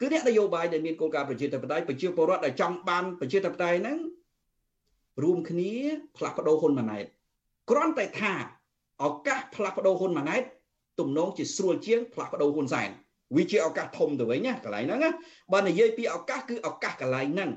[0.00, 3.98] គឺអ្នកនយោបាយដែលមានគោលការណ៍ប្រជាធិបតេយ្យប្រជាពលរដ្ឋដែលចង់បានប្រជាធិបតេយ្យហ្នឹង
[5.22, 5.72] រួមគ្នា
[6.16, 7.04] ផ្លាស់ប្ដូរហ៊ុនម៉ាណែត
[7.70, 8.32] គ្រាន់តែថា
[9.04, 10.42] ឱកាសផ្លាស់ប្ដូរហ៊ុនម៉ាណែត
[11.00, 12.90] ទំនងជាស្រួលជាងផ្លាស់ប្ដូរហ៊ុនសែន
[13.36, 15.10] វាជាឱកាសធំទៅវិញណាកន្លែងហ្នឹងណា
[15.52, 17.50] បើនិយាយពីឱកាសគឺឱកាសកន្លែងហ្នឹង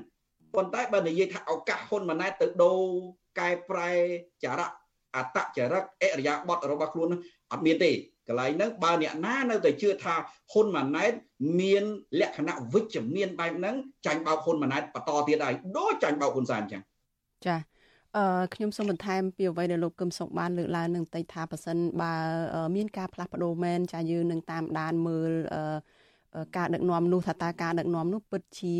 [0.54, 2.80] ប៉ុន្តែបើនិយាយថាឱកាសហ៊ុនម៉ាណែតទៅដូរ
[3.38, 3.90] កែប្រែ
[4.44, 4.70] ចរៈ
[5.16, 7.08] អតចរិតអរិយាប័ត្ររបស់ខ្លួន
[7.52, 7.90] អត់មានទេ
[8.28, 10.14] កន្លែងហ្នឹងបើអ្នកណានៅតែជឿថា
[10.52, 11.12] ហ៊ុនម៉ាណែត
[11.60, 11.84] មាន
[12.20, 13.74] លក្ខណៈវិជ្ជមានបែបហ្នឹង
[14.06, 16.82] ចាញ់បោកហ៊ុនម៉ាណែតបន្តទៀតហើយដូចចាញ់បោកហ៊ុនសែនអញ្ចឹង
[17.46, 17.56] ចា
[18.16, 22.14] អឺខ្ញុំសូមបន្ថែមពីអ្វីដែលលោកកឹមសុខបានលើកឡើងនឹងតិចថាប៉ះសិនបើ
[22.76, 25.76] មានការផ្លាស់ប្ដូរមែនចាយើងនឹងតាមដានមើលអឺ
[26.56, 28.78] ការដឹកនាំនោះថាតើការដឹកនាំនោះពិតជា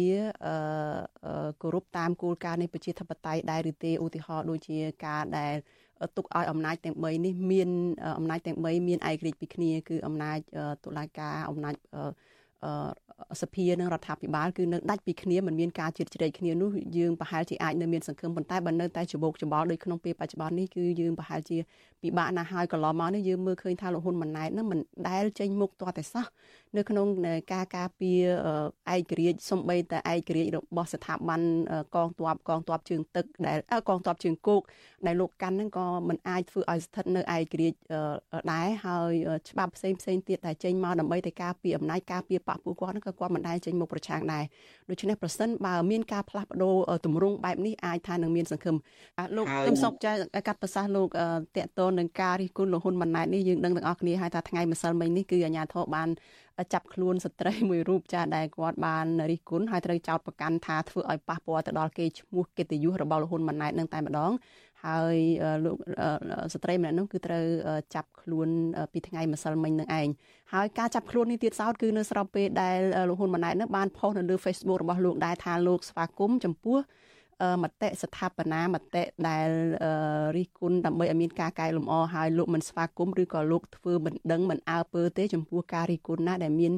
[1.62, 5.55] គោរពតាមគោលការណ៍នៃប្រជាធិបតេយ្យដែរឬទេឧទាហរណ៍ដូចជាការដែល
[6.16, 7.68] ទុកឲ្យអំណាចទាំង3នេះមាន
[8.18, 10.38] អំណាចទាំង3មានឯករាជ្យពីគ្នាគឺអំណាច
[10.84, 11.74] តុលាការអំណាច
[13.42, 21.59] សភានិងរដ្ឋាភិបាលគឺនៅដាច់ពីគ្នាមិនមានការជិតជ្រែកគ្នានោះយើងប្រហែលជាអាចនៅមានសង្ឃឹមប៉ុន្តែបើនៅតែច្បោកច្បល់ដូចក្នុងពេលបច្ចុប្បន្ននេះគឺយើងប្រហែលជា
[22.05, 26.26] ពិបាកណាស់ហើយកន្លងមកនេះយើងមើលឃើញថាលោកហ៊ុនម៉ាណែតនឹងមិនដែលចេញមុខទាល់តែសោះ
[26.76, 27.07] នៅក្នុង
[27.52, 28.22] ការការពារ
[28.94, 31.40] ឯករាជ្យសំបីតែឯករាជ្យរបស់ស្ថាប័ន
[31.94, 34.62] កងទ័ពកងទ័ពជើងទឹកដែលកងទ័ពជើងគោក
[35.07, 37.78] ដែលលោកកាន់ហ្នឹងក៏មិនអាចធ្វើឲ្យស្ថិតនៅឯករាជ្យ
[38.52, 39.12] ដែរហើយ
[39.48, 44.44] ច្បាប់ផ្សេងផ្សេងទៀតដែលចេញមកដើម្បីតែការពារអំណាចការពារបកពួកគាត់ហ្នឹងក៏គាត់មិនដែលចេញមុខប្រឆាំងដែរ
[44.90, 46.74] ដូច្នេះប្រសិនបើមានការផ្លាស់ប្ដូរ
[47.05, 48.76] ទម្រង់បែបនេះអាចថានឹងមានសង្ឃឹម
[49.36, 50.12] លោកគឹមសុកចា
[50.46, 51.09] កាត់ប្រសាសន៍លោក
[51.57, 56.09] តេតតនឹងការរិះគន់លោកហ៊ុនម៉ាណែតនេះយើងដឹងទាំងអស់គ្នាហើយថាថ្ងៃម្សិលមិញនេះគឺអាជ្ញាធរបាន
[56.72, 64.32] ចាប់ខ្លួនស្ត្រីមួយរូបចាស់ដែលគាត់បានរិះគន់ហើយត្រូវចោទប្រកាន់ថាធ្វើឲ្យប៉ះពាល់ទៅដល់គេឈ្មោះកិត្តិយសរបស់លោកហ៊ុនម៉ាណែតនឹងតែម្ដង
[64.86, 65.16] ហើយ
[65.64, 65.76] លោក
[66.55, 67.45] ស្ត្រីម្នាក់នោះគឺត្រូវ
[67.95, 68.49] ចាប់ខ្លួន
[68.92, 70.09] ពីថ្ងៃម្សិលមិញនឹងឯង
[70.53, 72.78] ហើយការចាប់ខ្លួននេះទៀតសោតគឺនៅស្របពេលដែល
[73.09, 76.78] លោកហ៊ុនម៉ាណែតនោះបានផុសនៅលើ Facebook របស់លោកដែរថាលោកស្វាគមន៍ចំពោះ
[77.62, 79.49] មតិស្ថាបនាមតិដែល
[80.37, 86.72] រិះគន់ដើម្បីឲ្យមានការកែលម្អហើយលោកមិនស្វាគមន៍ឬក៏លោកធ្វើមិនដឹងមិនអើពើទេចំពោះការរិះគន់ណាដែលមាន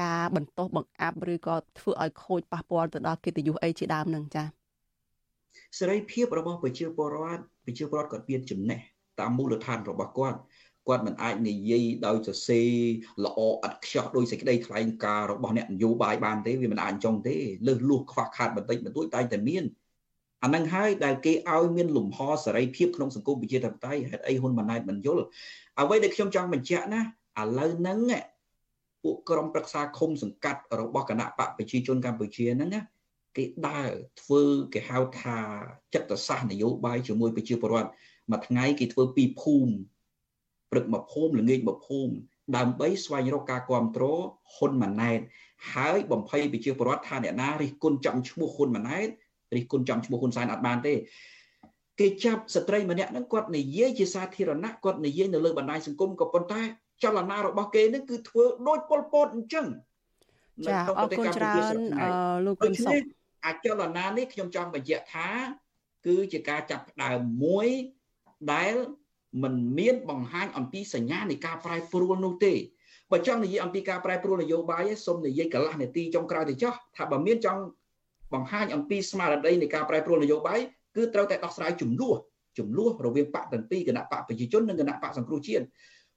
[0.00, 4.46] ការបន្តបង្អាប់ឬក៏ធ្វើឲ្យខូចប៉ះពាល់ទៅដល់កិត្តិយសអីជាដើមនឹងចា៎
[5.78, 8.80] សេរីភាពរបស់ប្រជាពលរដ្ឋប្រជាពលរដ្ឋគាត់មានចំណេះ
[9.20, 10.38] តាមមូលដ្ឋានរបស់គាត់
[10.88, 12.70] គាត់មិនអាចនិយាយដោយសរសេរ
[13.24, 17.36] ល្អឥតខ្ចោះដោយសេចក្តីថ្លែងការណ៍របស់អ្នកនយោបាយបានទេវាមិនអាចចង់ទេ
[17.66, 19.64] លើសលួសខ្វះខាតបន្តិចបន្តួចតែតែមាន
[20.42, 25.24] អានឹងហើយដែលគេឲ្យមានលំហសេរីភាពក្នុងសង្គមប្រជាធិបតេយ្យហេតុអីហ៊ុនម៉ាណែតមិនយល់
[25.80, 27.00] អ្វីដែលខ្ញុំចង់បញ្ជាក់ណា
[27.40, 27.98] ឥឡូវហ្នឹង
[29.02, 32.80] ពួកក្រុមប្រឹក្សាឃុំសង្កាត់របស់គណៈបកប្រជាជនកម្ពុជាហ្នឹងណា
[33.36, 33.90] គេដើរ
[34.22, 34.42] ធ្វើ
[34.74, 35.36] គេហៅថា
[35.94, 37.90] ចិត្តសាស្ត្រនយោបាយជាមួយប្រជាពលរដ្ឋ
[38.30, 39.72] មួយថ្ងៃគេធ្វើពីរភូមិ
[40.70, 42.12] ព្រឹកមកភូមិល្ងាចមកភូមិ
[42.56, 44.22] ដើម្បីស្វែងរកការគ្រប់គ្រង
[44.54, 45.20] ហ៊ុនម៉ាណែត
[45.74, 49.08] ហើយបំភ័យប្រជាពលរដ្ឋថាអ្នកណារិះគន់ចំឈ្មោះហ៊ុនម៉ាណែត
[49.56, 50.94] រិះគន់ចំឈ្មោះហ៊ុនសែនអត់បានទេ
[52.00, 56.60] គេចាប់ស្ត្រីម្នាក់ហ្នឹងគាត់និយាយជាសាធារណៈគាត់និយាយនៅលើបណ្ដាញសង្គមក៏ប៉ុន្តែ
[57.02, 59.66] ចលនារបស់គេហ្នឹងគឺធ្វើដូចប៉ុលពតអញ្ចឹង
[60.66, 61.74] ចាអរគុណច្រើន
[62.46, 62.94] លោកគឹមសុខ
[63.46, 65.28] អាចចលនានេះខ្ញុំចង់បញ្ជាក់ថា
[66.06, 67.68] គឺជាការចាប់ផ្ដើមមួយ
[68.52, 68.74] ដែល
[69.42, 72.54] มันមានបង្ហាញអំពីសញ្ញានៃការប្រែប្រួលនោះទេ
[73.12, 77.60] បើចង់និយាយអំពីការប្រែប្រួលនយោបាយសូមនិយាយកន្លះនាទីចុងក្រោយទៅចោះថាបើមានចង់
[78.34, 80.60] បង្ហាញអំពីស្មារតីនៃការប្រែប្រួលនយោបាយ
[80.96, 82.18] គឺត្រូវតែដោះស្រាយចំនួន
[82.58, 85.64] ចំនួនរវាងបកទាំងពីរគណៈបកប្រជាជននិងគណៈបកសង្គ្រោះជាតិ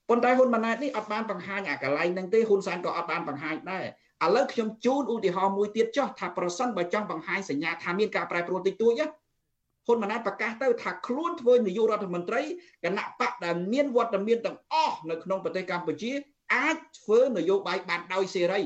[0.09, 3.85] ប៉ុន្តែហ៊ុនម៉ាណែតនេះអត់បានបង្ហាញអាកន្លែងហ្នឹងទេហ៊ុនសែនក៏អត់បានបង្ហាញដែរ
[4.25, 12.41] ឥឡូវខ្ញុំជូនឧទាហរណ៍មួយទៀតចុះថាប្រសិនបើចង់បង្ហាញសញ្ញាថាមានការប្រែប្រួលតិចតួចហ៊ុនម៉ាណែតប្រកាសទៅថាខ្លួនធ្វើនាយករដ្ឋមន្ត្រី
[12.83, 16.11] គណៈបកដែលមានវត្តមានទាំងអស់នៅក្នុងប្រទេសកម្ពុជា
[16.53, 18.61] អាចធ្វើនយោបាយបានដោយសេរី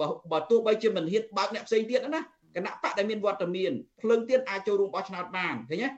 [0.00, 2.22] បើបើទោះបីជាមិនហ៊ានបើកអ្នកផ្សេងទៀតណា
[2.56, 5.88] គណៈបកដែលមានវត្តមានភ្លើងទៀនអាចចូលរួមបោះឆ្នោតបានឃើញទេ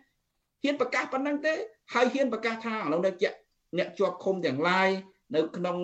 [0.62, 1.53] ហ៊ានប្រកាសប៉ុណ្ណឹងទេ
[1.94, 3.28] ហើយហ៊ានប្រកាសថាឥឡូវនៅជា
[3.78, 4.88] អ្នកជាប់ឃុំទាំងឡាយ
[5.34, 5.76] នៅក្នុង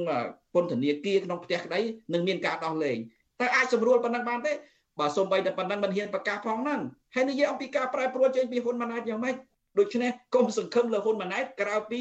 [0.55, 1.81] ពន្ធនាគារក្នុងផ្ទះក្តី
[2.13, 2.99] នឹងមានការដោះលែង
[3.41, 4.53] តែអាចសម្រួលប៉ុណ្ណឹងបានទេ
[4.99, 6.81] បើសូម្បីតែប៉ុណ្ណឹងមិនហ៊ានប្រកាសផងហ្នឹង
[7.15, 9.35] ហើយនិយាយអំពីការប្រែប្រួលចេញពីហ៊ុនម៉ាណែតយ៉ាងម៉េច
[9.79, 12.01] ដូច្នេះកុំសង្ឃឹមលើហ៊ុនម៉ាណែតក្រៅពី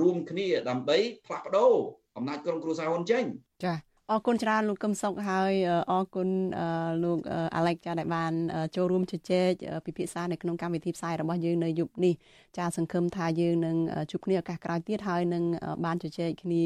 [0.00, 0.96] រួមគ្នាដើម្បី
[1.26, 1.72] ផ្លាស់ប្ដូរ
[2.16, 3.24] អំណាចក្រុមគ្រួសារហ៊ុនចេញ
[3.64, 5.52] ចា អរគុណច្រើនលោកកឹមសុខហើយ
[5.90, 6.28] អរគុណ
[7.04, 7.18] លោក
[7.56, 8.32] អាឡិចចាដែលបាន
[8.76, 9.50] ចូលរួមជជែក
[9.86, 12.14] ពិភាក្សានៅក្នុងកម្មវិធីផ្សាយរបស់យើងនៅយប់នេះ
[12.58, 13.76] ចាសង្ឃឹមថាយើងនឹង
[14.10, 15.44] ជួបគ្នាឱកាសក្រោយទៀតហើយនឹង
[15.84, 16.62] បានជជែកគ្នា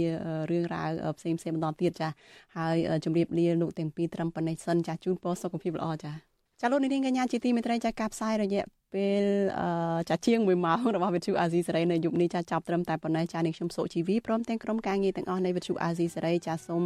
[0.50, 2.08] រឿងរ៉ាវផ្សេងផ្សេងបន្តទៀតចា
[2.56, 6.12] ហើយជម្រាបលាលោកទាំងពីរត្រឹមប៉ុណ្ណេះសិនចាជូនពរសុខភាពល្អចា
[6.60, 8.62] ចាលោកនាងកញ្ញាជាទីមេត្រីចាការផ្សាយរយៈ
[8.94, 9.24] ពេល
[10.10, 16.82] ចាជាង1ម៉ោងរបស់វិទ្យុអាស៊ីសេរីនៅយប់នេះចាចាប់ត្រឹមតែប៉ុណ្ណេះចានាងខ្ញុំសុជីវីព្រមទាំងក្រុមការងារទាំងអស់នៃវិទ្យុអាស៊ីសេរីចាសូម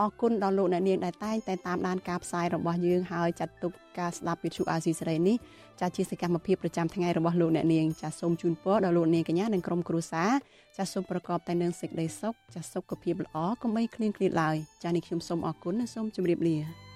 [0.00, 5.36] អរគុណដល់លោកអ្នកនាងដែលតែងតែតាមដានការផ្សាយរបស់យើងហើយចាត់ទុកការស្ដាប់វិទ្យុអាស៊ីសេរីនេះ
[5.80, 10.30] ចាជាសកម្មភាពប្រចាំថ្ងៃរបស់លោកអ្នកនាងចាសូមជូនពរដល់លោកនាងកញ្ញានិងក្រុមគ្រួសារ
[10.76, 16.91] ចាសូមប្រកបតែនឹងសេចក្តីសុខចាសុខភាពល្អកុំបីឃ្លៀងឃ្លាតឡើយចានេះខ្ញុំសូមអរគុណនិងសូមជម្រាបលា